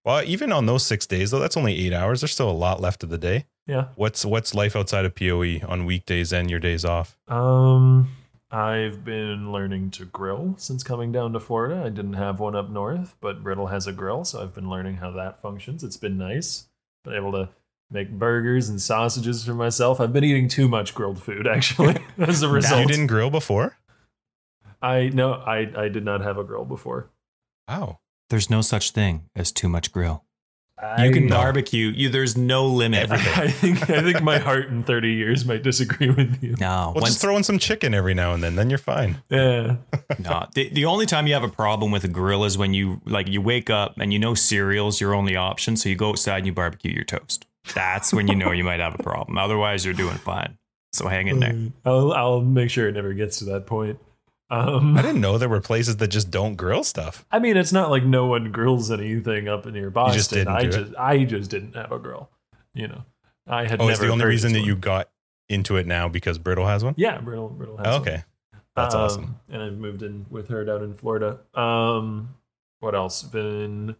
[0.05, 2.21] well, even on those six days though, that's only eight hours.
[2.21, 3.45] There's still a lot left of the day.
[3.65, 3.87] Yeah.
[3.95, 7.17] What's what's life outside of Poe on weekdays and your days off?
[7.27, 8.09] Um,
[8.49, 11.83] I've been learning to grill since coming down to Florida.
[11.85, 14.97] I didn't have one up north, but Brittle has a grill, so I've been learning
[14.97, 15.83] how that functions.
[15.83, 16.67] It's been nice.
[17.03, 17.49] Been able to
[17.91, 19.99] make burgers and sausages for myself.
[19.99, 22.81] I've been eating too much grilled food actually as a result.
[22.81, 23.77] You didn't grill before?
[24.81, 27.09] I no, I I did not have a grill before.
[27.67, 27.99] Wow.
[28.29, 30.23] There's no such thing as too much grill.
[30.81, 31.35] I, You can No.
[31.35, 31.87] barbecue.
[31.87, 33.09] You there's no limit.
[33.11, 36.55] I think I think my heart in 30 years might disagree with you.
[36.59, 38.55] No, Well, once, just throw in some chicken every now and then.
[38.55, 39.21] Then you're fine.
[39.29, 39.77] Yeah.
[40.19, 40.45] no.
[40.53, 43.27] The, the only time you have a problem with a grill is when you like
[43.27, 46.45] you wake up and you know cereal's your only option, so you go outside and
[46.47, 47.47] you barbecue your toast.
[47.73, 49.37] That's when you know you might have a problem.
[49.37, 50.57] Otherwise, you're doing fine.
[50.93, 51.55] So hang in there.
[51.85, 53.99] I'll I'll make sure it never gets to that point.
[54.49, 57.25] Um, I didn't know there were places that just don't grill stuff.
[57.31, 60.17] I mean, it's not like no one grills anything up in near Boston.
[60.17, 60.71] just didn't I do it?
[60.71, 62.29] just I just didn't have a grill.
[62.73, 63.03] You know,
[63.45, 63.81] I had.
[63.81, 65.09] Oh, it's the only reason that you got
[65.49, 66.93] into it now because Brittle has one.
[66.97, 68.01] Yeah, Brittle Brittle has Oh, one.
[68.01, 68.23] okay,
[68.75, 69.39] that's Um, awesome.
[69.49, 71.39] And I've moved in with her down in Florida.
[71.53, 72.35] Um,
[72.79, 73.23] what else?
[73.23, 73.95] Been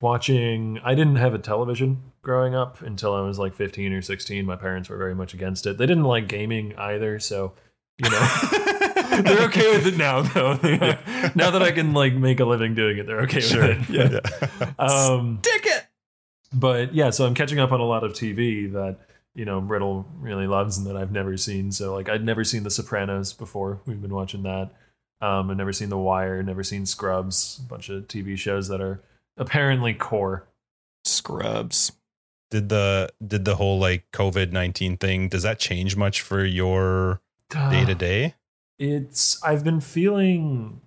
[0.00, 0.78] watching.
[0.84, 4.44] I didn't have a television growing up until I was like 15 or 16.
[4.44, 5.78] My parents were very much against it.
[5.78, 7.54] They didn't like gaming either, so
[7.98, 8.76] you know.
[9.22, 10.54] they're okay with it now, though.
[11.34, 13.68] now that I can like make a living doing it, they're okay Sure.
[13.68, 14.24] with it.
[14.60, 14.72] Yeah.
[14.78, 15.86] Um, Stick it.
[16.52, 18.98] but yeah, so I'm catching up on a lot of TV that
[19.34, 21.72] you know Brittle really loves and that I've never seen.
[21.72, 23.80] So like I'd never seen The Sopranos before.
[23.86, 24.70] We've been watching that.
[25.22, 26.42] Um, I've never seen The Wire.
[26.42, 27.60] Never seen Scrubs.
[27.64, 29.00] A bunch of TV shows that are
[29.36, 30.46] apparently core.
[31.04, 31.92] Scrubs.
[32.50, 35.28] did the did the whole like COVID nineteen thing?
[35.28, 37.20] Does that change much for your
[37.50, 38.34] day to day?
[38.80, 40.80] It's I've been feeling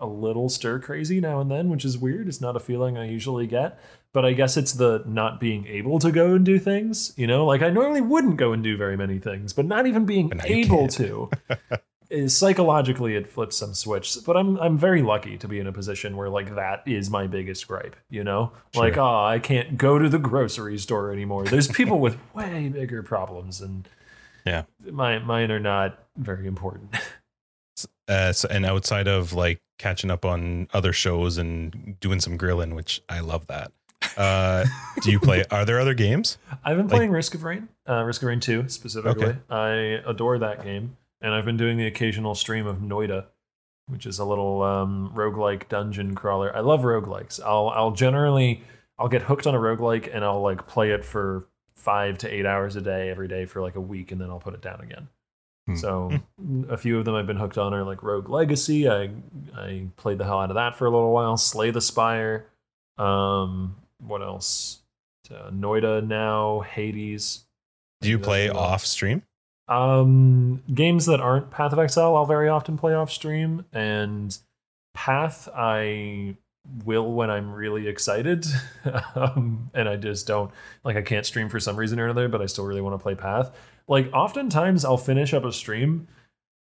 [0.00, 2.26] a little stir crazy now and then, which is weird.
[2.26, 3.78] It's not a feeling I usually get,
[4.12, 7.12] but I guess it's the not being able to go and do things.
[7.16, 10.04] You know, like I normally wouldn't go and do very many things, but not even
[10.04, 11.30] being But now you able to.
[12.10, 15.72] Is psychologically it flips some switch, but I'm I'm very lucky to be in a
[15.72, 17.94] position where like that is my biggest gripe.
[18.08, 19.02] You know, like Sure.
[19.02, 21.44] oh I can't go to the grocery store anymore.
[21.44, 23.86] There's people with way bigger problems, and
[24.46, 24.62] Yeah.
[24.90, 26.96] my mine are not very important.
[28.08, 32.74] Uh, so, and outside of like catching up on other shows and doing some grilling,
[32.74, 33.70] which I love that.
[34.16, 34.64] Uh,
[35.02, 35.44] do you play?
[35.50, 36.38] Are there other games?
[36.64, 39.26] I've been Like- playing Risk of Rain, uh, Risk of Rain 2 specifically.
[39.26, 39.38] Okay.
[39.50, 39.68] I
[40.08, 40.96] adore that game.
[41.20, 43.24] And I've been doing the occasional stream of Noita,
[43.88, 46.54] which is a little um, roguelike dungeon crawler.
[46.56, 47.40] I love roguelikes.
[47.44, 48.62] I'll, I'll generally,
[48.98, 52.46] I'll get hooked on a roguelike and I'll like play it for five to eight
[52.46, 54.80] hours a day every day for like a week and then I'll put it down
[54.80, 55.08] again.
[55.68, 55.76] Hmm.
[55.76, 56.12] So
[56.70, 58.88] a few of them I've been hooked on are like Rogue Legacy.
[58.88, 59.10] I
[59.54, 61.36] I played the hell out of that for a little while.
[61.36, 62.46] Slay the Spire.
[62.96, 64.80] Um, what else?
[65.30, 66.60] Uh, Noita now.
[66.60, 67.44] Hades.
[68.00, 68.52] Do you play yeah.
[68.52, 69.22] off stream?
[69.68, 74.36] Um, games that aren't Path of Exile, I'll very often play off stream, and
[74.94, 76.36] Path I
[76.84, 78.46] will when I'm really excited,
[79.14, 80.50] um, and I just don't
[80.84, 83.02] like I can't stream for some reason or another, but I still really want to
[83.02, 83.50] play Path.
[83.88, 86.06] Like oftentimes I'll finish up a stream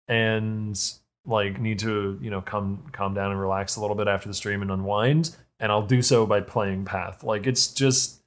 [0.08, 0.78] and
[1.24, 4.34] like need to you know come calm down and relax a little bit after the
[4.34, 7.22] stream and unwind, and I'll do so by playing Path.
[7.22, 8.20] Like it's just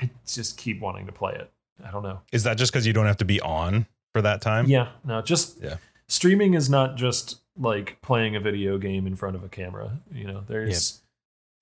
[0.00, 1.50] I just keep wanting to play it.
[1.84, 2.20] I don't know.
[2.32, 4.66] Is that just because you don't have to be on for that time?
[4.66, 5.76] Yeah, no, just Yeah.
[6.08, 9.98] streaming is not just like playing a video game in front of a camera.
[10.12, 11.00] You know, there's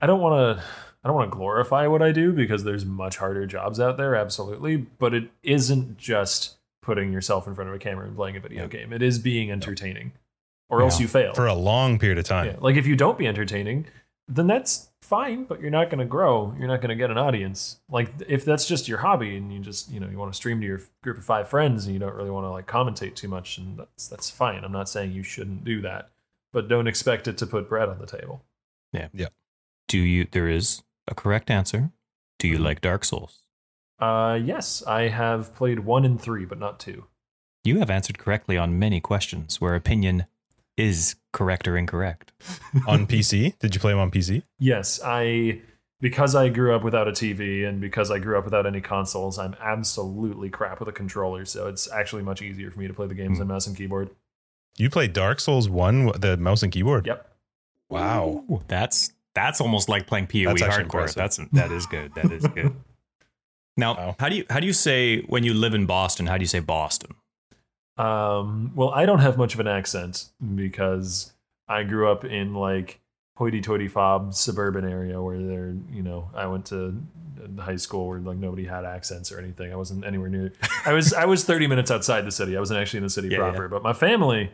[0.01, 0.65] I don't want to
[1.03, 4.15] I don't want to glorify what I do because there's much harder jobs out there,
[4.15, 6.56] absolutely, but it isn't just
[6.87, 8.69] putting yourself in front of a camera and playing a video Yeah.
[8.69, 8.93] game.
[8.93, 10.13] It is being entertaining.
[10.69, 11.33] Or else you fail.
[11.35, 12.47] For a long period of time.
[12.47, 13.87] Yeah, like if you don't be entertaining,
[14.27, 16.53] then that's fine, but you're not going to grow.
[16.59, 17.79] You're not going to get an audience.
[17.89, 20.61] Like if that's just your hobby and you just, you know, you want to stream
[20.61, 23.29] to your group of 5 friends and you don't really want to like commentate too
[23.29, 24.65] much and that's that's fine.
[24.65, 26.11] I'm not saying you shouldn't do that,
[26.53, 28.43] but don't expect it to put bread on the table.
[28.93, 29.09] Yeah.
[29.13, 29.29] Yeah.
[29.87, 30.27] Do you?
[30.29, 31.93] There is a correct answer.
[32.41, 32.65] Do you mm-hmm.
[32.65, 33.45] like Dark Souls?
[33.99, 37.05] Uh yes, I have played 1 and 3, but not 2.
[37.65, 40.27] You have answered correctly on many questions where opinion
[40.77, 42.33] is correct or incorrect.
[42.87, 43.59] on PC?
[43.59, 44.43] Did you play them on PC?
[44.59, 45.63] Yes, I
[46.01, 49.39] because I grew up without a TV and because I grew up without any consoles,
[49.39, 51.47] I'm absolutely crap with a controller.
[51.47, 53.43] So it's actually much easier for me to play the games Hmm.
[53.43, 54.11] on mouse and keyboard.
[54.77, 57.07] You played Dark Souls 1, with the mouse and keyboard?
[57.07, 57.35] Yep.
[57.89, 58.45] Wow.
[58.51, 60.81] Ooh, that's that's almost like playing PoE That's hardcore.
[60.83, 61.17] impressive.
[61.17, 62.15] That's that is good.
[62.15, 62.75] That is good.
[63.77, 64.17] Now, Wow.
[64.19, 66.27] how do you how do you say when you live in Boston?
[66.27, 67.15] How do you say Boston?
[67.99, 71.33] Um, well, I don't have much of an accent because
[71.69, 73.01] I grew up in like
[73.39, 77.03] hoity-toity fob suburban area where there, you know, I went to
[77.59, 79.73] high school where like nobody had accents or anything.
[79.73, 80.53] I wasn't anywhere near.
[80.85, 82.57] I was I was 30 minutes outside the city.
[82.57, 84.51] I wasn't actually in the city Yeah, proper, but my family.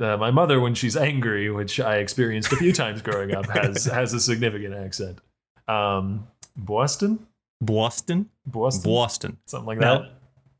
[0.00, 3.84] Uh, my mother, when she's angry, which I experienced a few times growing up, has
[3.92, 5.18] has a significant accent.
[5.66, 7.26] Um, Boston,
[7.60, 9.36] Boston, Boston, Boston.
[9.46, 10.12] something like Now, that.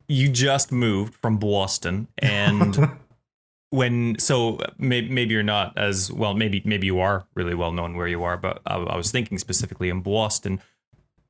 [0.08, 2.90] you just moved from Boston, and
[3.70, 6.34] when so maybe, maybe you're not as well.
[6.34, 9.38] Maybe maybe you are really well known where you are, but I, I was thinking
[9.38, 10.60] specifically in Boston.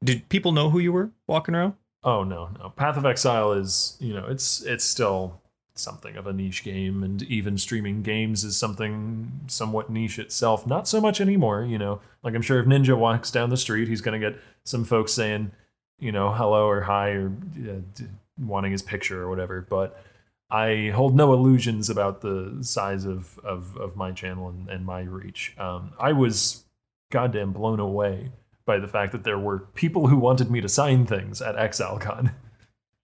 [0.03, 1.75] Did people know who you were walking around?
[2.03, 2.71] Oh no, no.
[2.71, 5.41] Path of Exile is, you know, it's it's still
[5.75, 10.67] something of a niche game and even streaming games is something somewhat niche itself.
[10.67, 12.01] Not so much anymore, you know.
[12.23, 15.13] Like I'm sure if Ninja walks down the street, he's going to get some folks
[15.13, 15.53] saying,
[16.01, 18.07] you know, hello or hi or uh, d-
[18.39, 20.03] wanting his picture or whatever, but
[20.51, 25.03] I hold no illusions about the size of of, of my channel and, and my
[25.03, 25.55] reach.
[25.59, 26.65] Um, I was
[27.13, 28.31] goddamn blown away
[28.67, 32.33] by the fact that there were people who wanted me to sign things at ExileCon.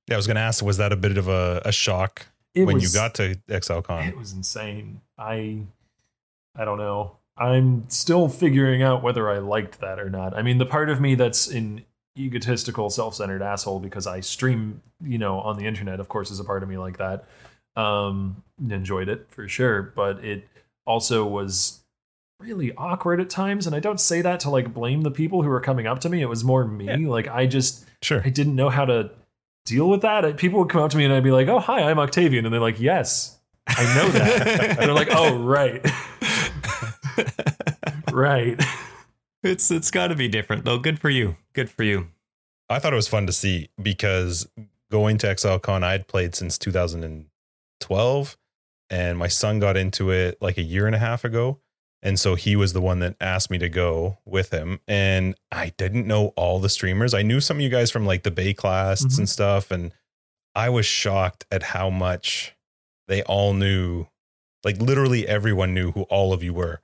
[0.09, 2.65] Yeah, I was going to ask, was that a bit of a, a shock It
[2.65, 4.09] when was, you got to ExileCon?
[4.09, 5.01] it was insane.
[5.19, 5.63] I
[6.55, 7.17] I don't know.
[7.37, 10.35] I'm still figuring out whether I liked that or not.
[10.35, 11.85] I mean, the part of me that's an
[12.17, 16.45] egotistical, self-centered asshole because I stream, you know, on the internet, of course, is a
[16.45, 17.25] part of me like that.
[17.77, 20.49] Um, enjoyed it for sure, but it
[20.87, 21.81] also was
[22.41, 23.67] really awkward at times.
[23.67, 26.09] And I don't say that to like blame the people who were coming up to
[26.09, 26.23] me.
[26.23, 26.87] It was more me.
[26.87, 27.09] Yeah.
[27.09, 28.23] Like I just Sure.
[28.25, 29.11] I didn't know how to
[29.65, 30.37] deal with that.
[30.37, 32.53] People would come up to me and I'd be like, "Oh, hi, I'm Octavian," and
[32.53, 35.85] they're like, "Yes, I know that." and they're like, "Oh, right,
[38.13, 38.63] right."
[39.47, 40.79] It's it's got to be different though.
[40.79, 41.37] Good for you.
[41.53, 42.09] Good for you.
[42.69, 44.49] I thought it was fun to see because
[44.91, 48.37] going to ExileCon, I had played since 2012,
[48.91, 51.61] and my son got into it like a year and a half ago.
[52.03, 54.81] And so he was the one that asked me to go with him.
[54.87, 57.15] And I didn't know all the streamers.
[57.15, 59.19] I knew some of you guys from like the Baeclasts Mhm.
[59.19, 59.71] and stuff.
[59.71, 59.93] And
[60.55, 62.55] I was shocked at how much
[63.09, 64.07] they all knew.
[64.63, 66.81] Like literally everyone knew who all of you were.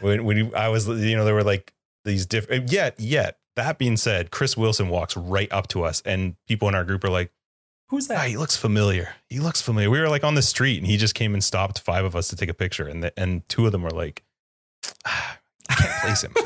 [0.00, 1.74] When, when you, I was, you know, there were like
[2.04, 6.36] these different, yet, yet, that being said, Chris Wilson walks right up to us, and
[6.46, 7.30] people in our group are like,
[7.88, 8.28] Who's ah, that?
[8.28, 9.14] he looks familiar.
[9.28, 9.90] He looks familiar.
[9.90, 12.28] We were like on the street, and he just came and stopped five of us
[12.28, 14.24] to take a picture, and the, and two of them were like,
[15.06, 15.38] ah,
[15.68, 16.34] I can't place him.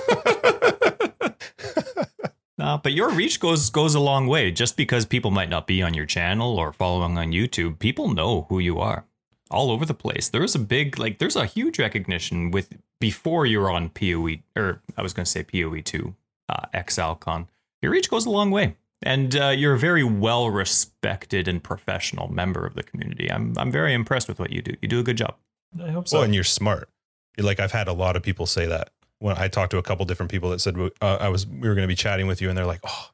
[2.61, 4.51] Uh, but your reach goes goes a long way.
[4.51, 8.47] Just because people might not be on your channel or following on YouTube, people know
[8.49, 9.07] who you are
[9.51, 10.29] all over the place.
[10.29, 14.83] There is a big like there's a huge recognition with before you're on PoE or
[14.97, 16.15] I was going to say PoE two
[16.49, 17.47] uh, ExileCon.
[17.83, 22.29] Your reach goes a long way, and uh, you're a very well respected and professional
[22.29, 23.31] member of the community.
[23.31, 24.75] I'm I'm very impressed with what you do.
[24.83, 25.37] You do a good job.
[25.83, 26.19] I hope so.
[26.19, 26.89] well, and you're smart.
[27.37, 28.91] You're like I've had a lot of people say that
[29.21, 31.75] when I talked to a couple different people that said uh, I was we were
[31.75, 33.11] going to be chatting with you, and they're like, oh,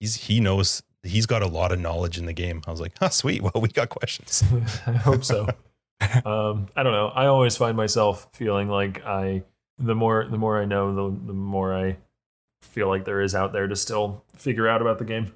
[0.00, 2.62] he's he knows he's got a lot of knowledge in the game.
[2.66, 3.42] I was like, oh, sweet.
[3.54, 4.42] Well, we got questions.
[4.86, 5.48] I hope so.
[6.24, 7.08] um, I don't know.
[7.08, 9.42] I always find myself feeling like I,
[9.78, 11.96] the more the more I know, the the more I
[12.62, 15.32] feel like there is out there to still figure out about the game.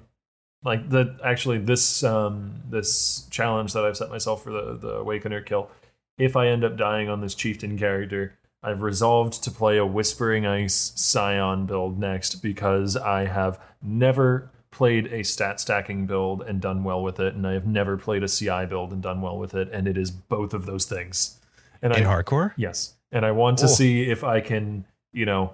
[0.63, 5.45] Like the actually this um this challenge that I've set myself for the the Awakener
[5.45, 5.69] kill.
[6.17, 10.45] If I end up dying on this chieftain character, I've resolved to play a Whispering
[10.45, 16.83] Ice Scion build next because I have never played a stat stacking build and done
[16.83, 19.55] well with it, and I have never played a CI build and done well with
[19.55, 21.39] it, and it is both of those things.
[21.81, 23.67] And In I hardcore, yes, and I want to Oh.
[23.69, 25.53] see if I can, you know,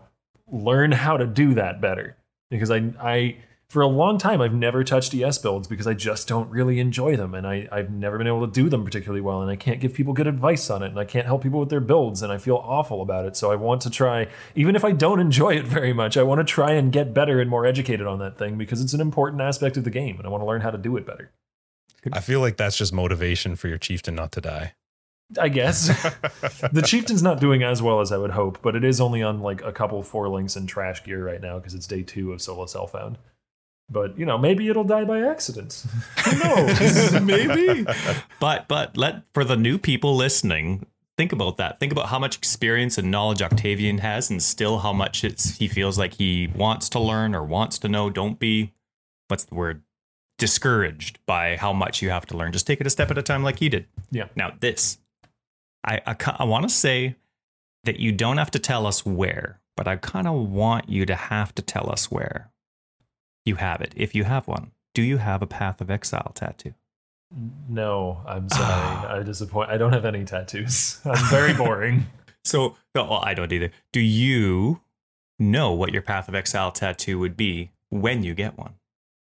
[0.52, 2.18] learn how to do that better
[2.50, 3.38] because I I
[3.74, 7.16] for a long time I've never touched ES builds because I just don't really enjoy
[7.16, 9.80] them and I, I've never been able to do them particularly well and I can't
[9.80, 12.32] give people good advice on it and I can't help people with their builds and
[12.32, 13.36] I feel awful about it.
[13.36, 16.38] So I want to try, even if I don't enjoy it very much, I want
[16.38, 19.42] to try and get better and more educated on that thing because it's an important
[19.42, 21.32] aspect of the game and I want to learn how to do it better.
[22.12, 24.76] I feel like that's just motivation for your chieftain not to die.
[25.40, 25.88] I guess.
[26.72, 29.42] the chieftain's not doing as well as I would hope, but it is only on
[29.42, 32.40] like a couple four links and trash gear right now because it's day two of
[32.40, 33.18] solo Self found.
[33.90, 35.86] But you know, maybe it'll die by accident.
[36.26, 37.22] Who knows?
[37.22, 37.86] Maybe.
[38.40, 40.86] But but let for the new people listening,
[41.18, 41.80] think about that.
[41.80, 45.68] Think about how much experience and knowledge Octavian has, and still how much it's, he
[45.68, 48.10] feels like he wants to learn or wants to know.
[48.10, 48.74] Don't be,
[49.28, 49.84] what's the word,
[50.38, 52.52] discouraged by how much you have to learn.
[52.52, 53.86] Just take it a step at a time, like he did.
[54.12, 54.28] Yeah.
[54.36, 54.98] Now this,
[55.84, 57.16] I I, I want to say
[57.84, 61.16] that you don't have to tell us where, but I kind of want you to
[61.16, 62.50] have to tell us where
[63.46, 64.72] you have it, if you have one.
[64.94, 66.74] Do you have a Path of Exile tattoo?
[67.68, 69.08] No, I'm sorry.
[69.20, 69.70] I disappoint.
[69.70, 71.00] I don't have any tattoos.
[71.06, 72.06] I'm very boring.
[72.44, 73.72] So, no, well, I don't either.
[73.91, 74.82] Do you
[75.39, 78.76] know what your Path of Exile tattoo would be when you get one?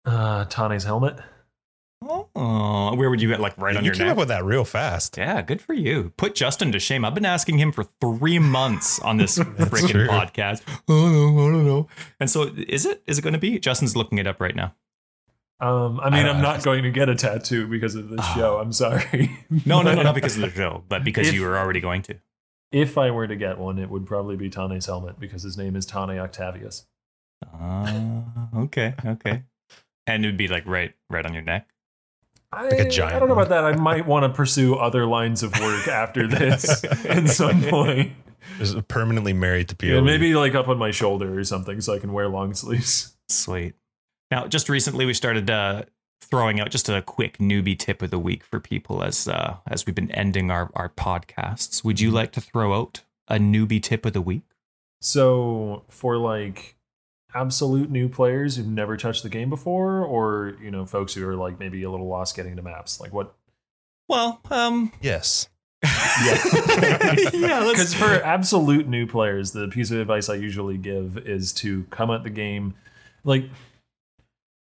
[0.05, 1.19] Uh, Tane's helmet.
[2.01, 4.11] Oh, where would you get like right you on your came neck?
[4.13, 5.17] up with that real fast.
[5.17, 6.13] yeah, good for you.
[6.17, 7.03] Put Justin to shame.
[7.03, 10.07] I've been asking him for three months on this freaking true.
[10.07, 10.61] podcast.
[10.87, 11.87] Oh no, I don't know.
[12.19, 13.03] And so, is it?
[13.07, 13.59] Is it going to be?
[13.59, 14.75] Justin's looking it up right now.
[15.59, 18.33] Um, I mean, I- I'm not going to get a tattoo because of this Oh.
[18.35, 18.57] show.
[18.59, 19.35] I'm sorry.
[19.65, 22.03] No, no, no, not because of the show, but because If- you were already going
[22.03, 22.15] to.
[22.71, 25.75] if I were to get one, it would probably be Tane's helmet because his name
[25.75, 26.85] is Tane Octavius.
[27.53, 29.43] Ah, okay, okay.
[30.05, 31.67] And it would be like right, right on your neck.
[32.51, 33.65] I, a giant I don't know about that.
[33.65, 38.13] I might want to pursue other lines of work after this at some point.
[38.57, 39.87] Just permanently married to POE.
[39.87, 43.15] Yeah, maybe like up on my shoulder or something so I can wear long sleeves.
[43.27, 43.75] Sweet.
[44.31, 45.83] Now, just recently, we started uh,
[46.21, 49.85] throwing out just a quick newbie tip of the week for people as uh, as
[49.85, 51.83] we've been ending our our podcasts.
[51.83, 54.43] Would you like to throw out a newbie tip of the week?
[55.01, 56.76] So for like
[57.37, 61.35] absolute new players who've never touched the game before, or you know, folks who are
[61.35, 63.35] like maybe a little lost getting to maps, like what?
[64.07, 65.49] Well, um, yes.
[65.83, 71.53] yeah, let's Because for absolute new players, the piece of advice I usually give is
[71.53, 72.73] to come at the game
[73.23, 73.45] like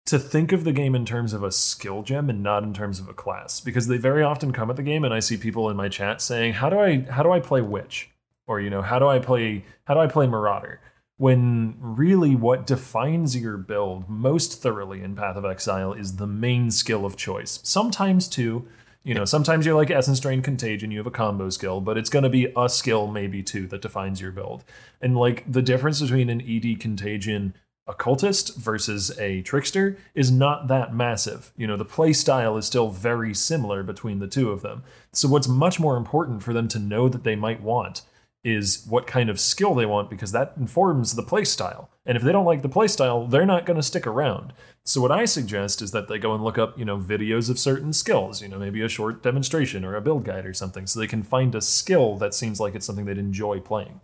[0.06, 3.00] to think of the game in terms of a skill gem and not in terms
[3.00, 3.60] of a class.
[3.60, 6.22] Because they very often come at the game and I see people in my chat
[6.22, 8.10] saying how do I how do I play witch?
[8.46, 10.80] Or you know how do I play how do I play marauder
[11.16, 16.70] when really what defines your build most thoroughly in Path of Exile is the main
[16.70, 18.66] skill of choice sometimes two
[19.04, 22.10] you know sometimes you're like essence drain contagion you have a combo skill but it's
[22.10, 24.64] going to be a skill maybe two that defines your build
[25.00, 27.54] and like the difference between an ed contagion
[27.86, 31.52] occultist versus a trickster is not that massive.
[31.56, 34.84] You know, the play style is still very similar between the two of them.
[35.12, 38.02] So what's much more important for them to know that they might want
[38.44, 41.90] is what kind of skill they want because that informs the play style.
[42.06, 44.52] And if they don't like the play style, they're not going to stick around.
[44.84, 47.58] So what I suggest is that they go and look up, you know, videos of
[47.58, 51.00] certain skills, you know, maybe a short demonstration or a build guide or something so
[51.00, 54.02] they can find a skill that seems like it's something they'd enjoy playing.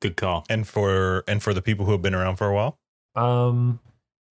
[0.00, 0.46] good call.
[0.48, 2.78] And for and for the people who have been around for a while
[3.14, 3.80] Um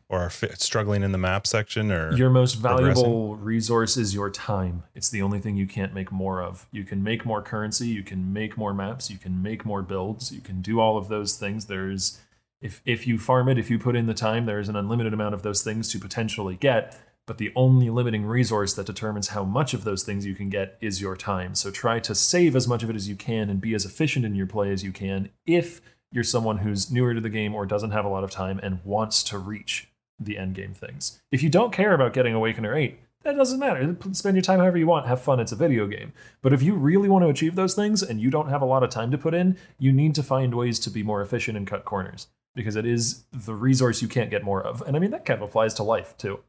[0.09, 4.29] or are fi- struggling in the map section or Your most valuable resource is your
[4.29, 4.83] time.
[4.95, 6.67] It's the only thing you can't make more of.
[6.71, 10.31] You can make more currency, you can make more maps, you can make more builds,
[10.31, 11.65] you can do all of those things.
[11.65, 12.19] There's
[12.61, 15.33] if if you farm it, if you put in the time, there's an unlimited amount
[15.33, 19.73] of those things to potentially get, but the only limiting resource that determines how much
[19.73, 21.53] of those things you can get is your time.
[21.53, 24.25] So try to save as much of it as you can and be as efficient
[24.25, 25.81] in your play as you can if
[26.11, 28.79] you're someone who's newer to the game or doesn't have a lot of time and
[28.85, 29.89] wants to reach
[30.19, 31.21] the end game things.
[31.31, 33.95] If you don't care about getting Awakener 8, that doesn't matter.
[34.13, 35.07] Spend your time however you want.
[35.07, 35.39] Have fun.
[35.39, 36.13] It's a video game.
[36.41, 38.83] But if you really want to achieve those things and you don't have a lot
[38.83, 41.67] of time to put in, you need to find ways to be more efficient and
[41.67, 44.81] cut corners because it is the resource you can't get more of.
[44.87, 46.39] And I mean, that kind of applies to life too.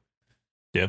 [0.72, 0.88] Yeah.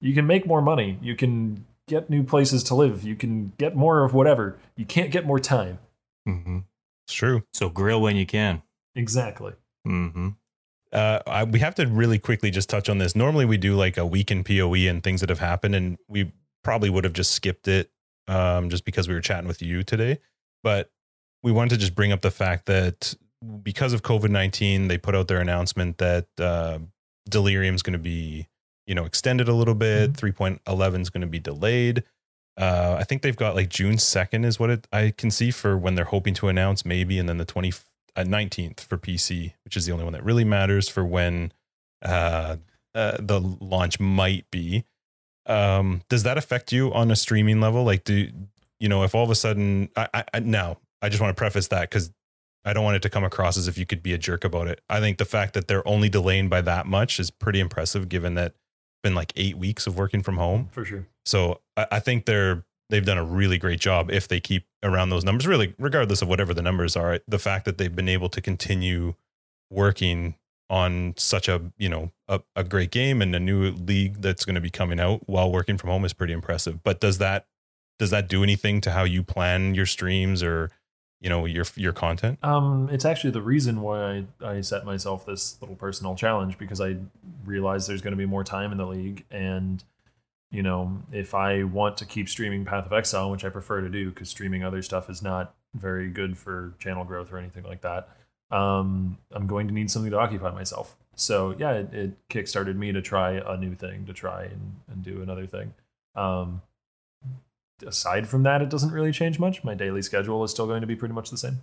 [0.00, 0.98] You can make more money.
[1.00, 3.04] You can get new places to live.
[3.04, 4.58] You can get more of whatever.
[4.76, 5.78] You can't get more time.
[6.26, 6.60] hmm
[7.06, 7.42] it's true.
[7.52, 8.62] So grill when you can.
[8.94, 9.52] Exactly.
[9.84, 10.30] hmm
[10.92, 13.14] uh, I, we have to really quickly just touch on this.
[13.14, 16.32] Normally, we do like a week in POE and things that have happened, and we
[16.64, 17.90] probably would have just skipped it
[18.28, 20.18] um, just because we were chatting with you today.
[20.62, 20.90] But
[21.42, 23.14] we wanted to just bring up the fact that
[23.62, 26.78] because of COVID 19, they put out their announcement that uh,
[27.28, 28.48] Delirium is going to be,
[28.86, 30.44] you know, extended a little bit, mm-hmm.
[30.44, 32.02] 3.11 is going to be delayed.
[32.56, 35.78] Uh, I think they've got like June 2nd is what it, I can see for
[35.78, 37.84] when they're hoping to announce, maybe, and then the 24th
[38.16, 41.52] a 19th for PC, which is the only one that really matters for when
[42.02, 42.56] uh,
[42.94, 44.84] uh, the launch might be.
[45.46, 47.84] Um, does that affect you on a streaming level?
[47.84, 48.30] Like, do
[48.78, 51.68] you know if all of a sudden I, I now I just want to preface
[51.68, 52.10] that because
[52.64, 54.68] I don't want it to come across as if you could be a jerk about
[54.68, 54.80] it.
[54.88, 58.34] I think the fact that they're only delaying by that much is pretty impressive, given
[58.34, 58.54] that
[59.02, 61.06] been like eight weeks of working from home for sure.
[61.24, 65.10] So I, I think they're they've done a really great job if they keep around
[65.10, 65.46] those numbers.
[65.46, 69.14] Really, regardless of whatever the numbers are, the fact that they've been able to continue
[69.70, 70.34] working
[70.68, 74.54] on such a you know a, a great game and a new league that's going
[74.54, 76.82] to be coming out while working from home is pretty impressive.
[76.82, 77.46] But does that
[77.98, 80.70] does that do anything to how you plan your streams or
[81.20, 82.38] you know your your content?
[82.42, 86.80] Um, it's actually the reason why I, I set myself this little personal challenge because
[86.80, 86.96] I
[87.44, 89.84] realized there's going to be more time in the league, and
[90.50, 93.88] you know, if I want to keep streaming Path of Exile, which I prefer to
[93.88, 97.82] do because streaming other stuff is not very good for channel growth or anything like
[97.82, 98.08] that,
[98.50, 100.96] um, I'm going to need something to occupy myself.
[101.14, 105.02] So yeah, it, it kickstarted me to try a new thing, to try and, and
[105.04, 105.74] do another thing.
[106.16, 106.62] Um,
[107.86, 109.62] aside from that, it doesn't really change much.
[109.62, 111.58] My daily schedule is still going to be pretty much the same.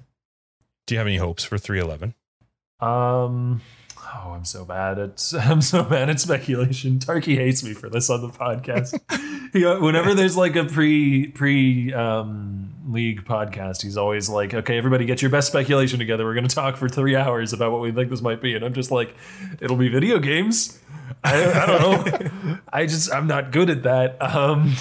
[0.85, 2.13] Do you have any hopes for 311?
[2.79, 3.61] Um,
[4.15, 6.99] oh, I'm so bad at I'm so bad at speculation.
[6.99, 8.99] Tarky hates me for this on the podcast.
[9.53, 15.05] he, whenever there's like a pre pre um, league podcast, he's always like, "Okay, everybody,
[15.05, 16.25] get your best speculation together.
[16.25, 18.63] We're going to talk for three hours about what we think this might be." And
[18.63, 19.15] I'm just like,
[19.61, 20.79] "It'll be video games."
[21.23, 22.57] I, I don't know.
[22.71, 24.21] I just I'm not good at that.
[24.21, 24.73] Um,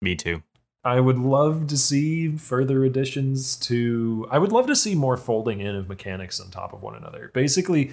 [0.00, 0.42] Me too.
[0.86, 4.26] I would love to see further additions to.
[4.30, 7.30] I would love to see more folding in of mechanics on top of one another.
[7.32, 7.92] Basically,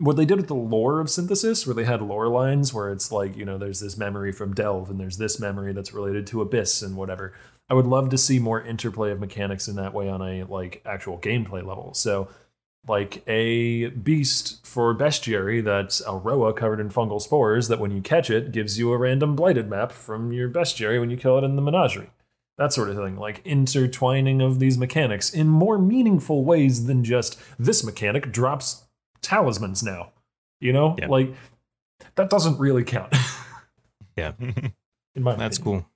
[0.00, 3.12] what they did with the lore of synthesis, where they had lore lines where it's
[3.12, 6.40] like, you know, there's this memory from Delve and there's this memory that's related to
[6.40, 7.34] Abyss and whatever.
[7.68, 10.82] I would love to see more interplay of mechanics in that way on a like
[10.86, 11.92] actual gameplay level.
[11.92, 12.28] So,
[12.88, 18.00] like a beast for bestiary that's a Rhoa covered in fungal spores that when you
[18.00, 21.44] catch it gives you a random blighted map from your bestiary when you kill it
[21.44, 22.08] in the menagerie
[22.56, 27.38] that sort of thing like intertwining of these mechanics in more meaningful ways than just
[27.58, 28.86] this mechanic drops
[29.22, 30.10] talismans now
[30.60, 31.08] you know Yeah.
[31.08, 31.34] like
[32.16, 33.14] that doesn't really count
[34.16, 34.32] Yeah.
[34.40, 35.82] in my That's opinion.
[35.82, 35.90] cool.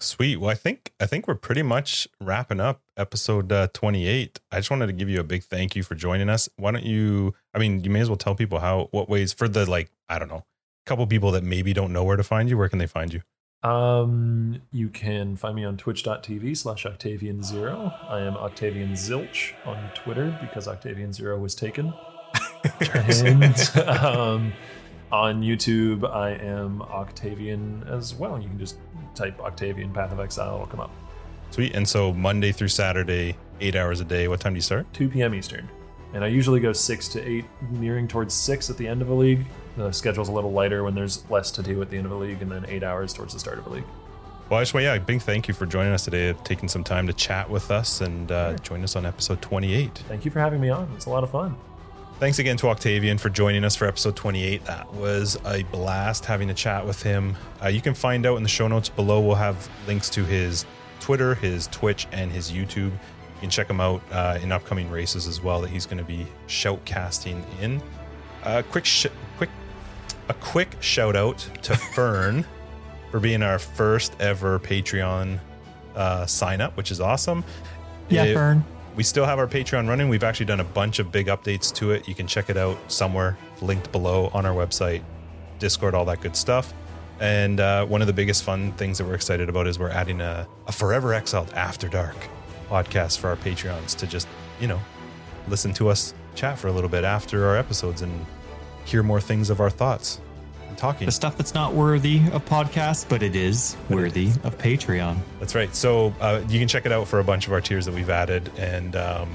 [0.00, 0.36] Sweet.
[0.38, 4.40] Well, I think I think we're pretty much wrapping up episode uh, 28.
[4.50, 6.48] I just wanted to give you a big thank you for joining us.
[6.56, 9.48] Why don't you I mean, you may as well tell people how what ways for
[9.48, 10.44] the like, I don't know,
[10.86, 13.22] couple people that maybe don't know where to find you, where can they find you?
[13.68, 17.94] Um, you can find me on twitch.tv slash Octavian Zero.
[18.08, 21.94] I am Octavian Zilch on Twitter because Octavian Zero was taken.
[22.94, 24.52] And um,
[25.10, 28.40] on YouTube, I am Octavian as well.
[28.40, 28.76] You can just
[29.14, 30.90] type Octavian Path of Exile, it'll come up.
[31.50, 31.74] Sweet.
[31.74, 34.26] And so Monday through Saturday, eight hours a day.
[34.26, 34.90] What time do you start?
[34.94, 35.34] 2 p.m.
[35.34, 35.68] Eastern.
[36.14, 39.14] And I usually go 6 to 8, nearing towards 6 at the end of a
[39.14, 39.46] league.
[39.76, 42.16] The schedule's a little lighter when there's less to do at the end of a
[42.16, 43.84] league, and then 8 hours towards the start of a league.
[44.50, 47.06] Well, I just want yeah, big thank you for joining us today, taking some time
[47.06, 49.96] to chat with us and uh, join us on episode 28.
[50.08, 50.90] Thank you for having me on.
[50.94, 51.56] It's a lot of fun.
[52.22, 54.64] Thanks again to Octavian for joining us for episode 28.
[54.66, 57.34] That was a blast having a chat with him.
[57.60, 59.20] Uh, you can find out in the show notes below.
[59.20, 60.64] We'll have links to his
[61.00, 62.92] Twitter, his Twitch, and his YouTube.
[62.92, 66.04] You can check him out uh, in upcoming races as well that he's going to
[66.04, 67.82] be shoutcasting in.
[68.44, 69.50] A quick, sh- quick,
[70.28, 72.46] a quick shout out to Fern
[73.10, 75.40] for being our first ever Patreon
[75.96, 77.42] uh, sign up, which is awesome.
[78.08, 78.64] It- Fern.
[78.94, 80.08] We still have our Patreon running.
[80.08, 82.06] We've actually done a bunch of big updates to it.
[82.06, 85.02] You can check it out somewhere linked below on our website,
[85.58, 86.72] Discord, all that good stuff.
[87.20, 90.20] And uh, one of the biggest fun things that we're excited about is we're adding
[90.20, 92.16] a, a Forever Exiled After Dark
[92.68, 94.26] podcast for our Patreons to just,
[94.60, 94.80] you know,
[95.48, 98.26] listen to us chat for a little bit after our episodes and
[98.84, 100.20] hear more things of our thoughts
[100.76, 101.06] talking.
[101.06, 105.18] The stuff that's not worthy of podcasts, but it is worthy of Patreon.
[105.40, 105.74] That's right.
[105.74, 108.10] So uh, you can check it out for a bunch of our tiers that we've
[108.10, 109.30] added, and um,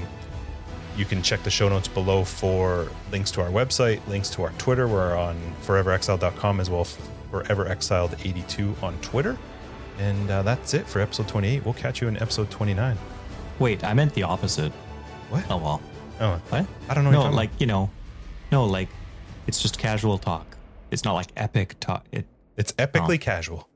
[0.96, 4.52] you can check the show notes below for links to our website, links to our
[4.58, 4.88] Twitter.
[4.88, 6.98] We're on foreverexiled.com as well as
[7.32, 9.38] foreverexiled82 on Twitter.
[10.00, 11.66] And uh, that's it for episode 28.
[11.66, 12.98] We'll catch you in episode 29.
[13.60, 14.72] Wait, I meant the opposite.
[15.30, 15.46] What?
[15.50, 15.82] Oh well.
[16.20, 16.66] Oh, What?
[16.90, 17.12] I don't know.
[17.12, 17.90] No, like you know,
[18.52, 18.90] no, like
[19.48, 20.57] it's just casual talk.
[20.92, 22.06] It's not like epic talk.
[22.12, 23.70] It it's epically casual.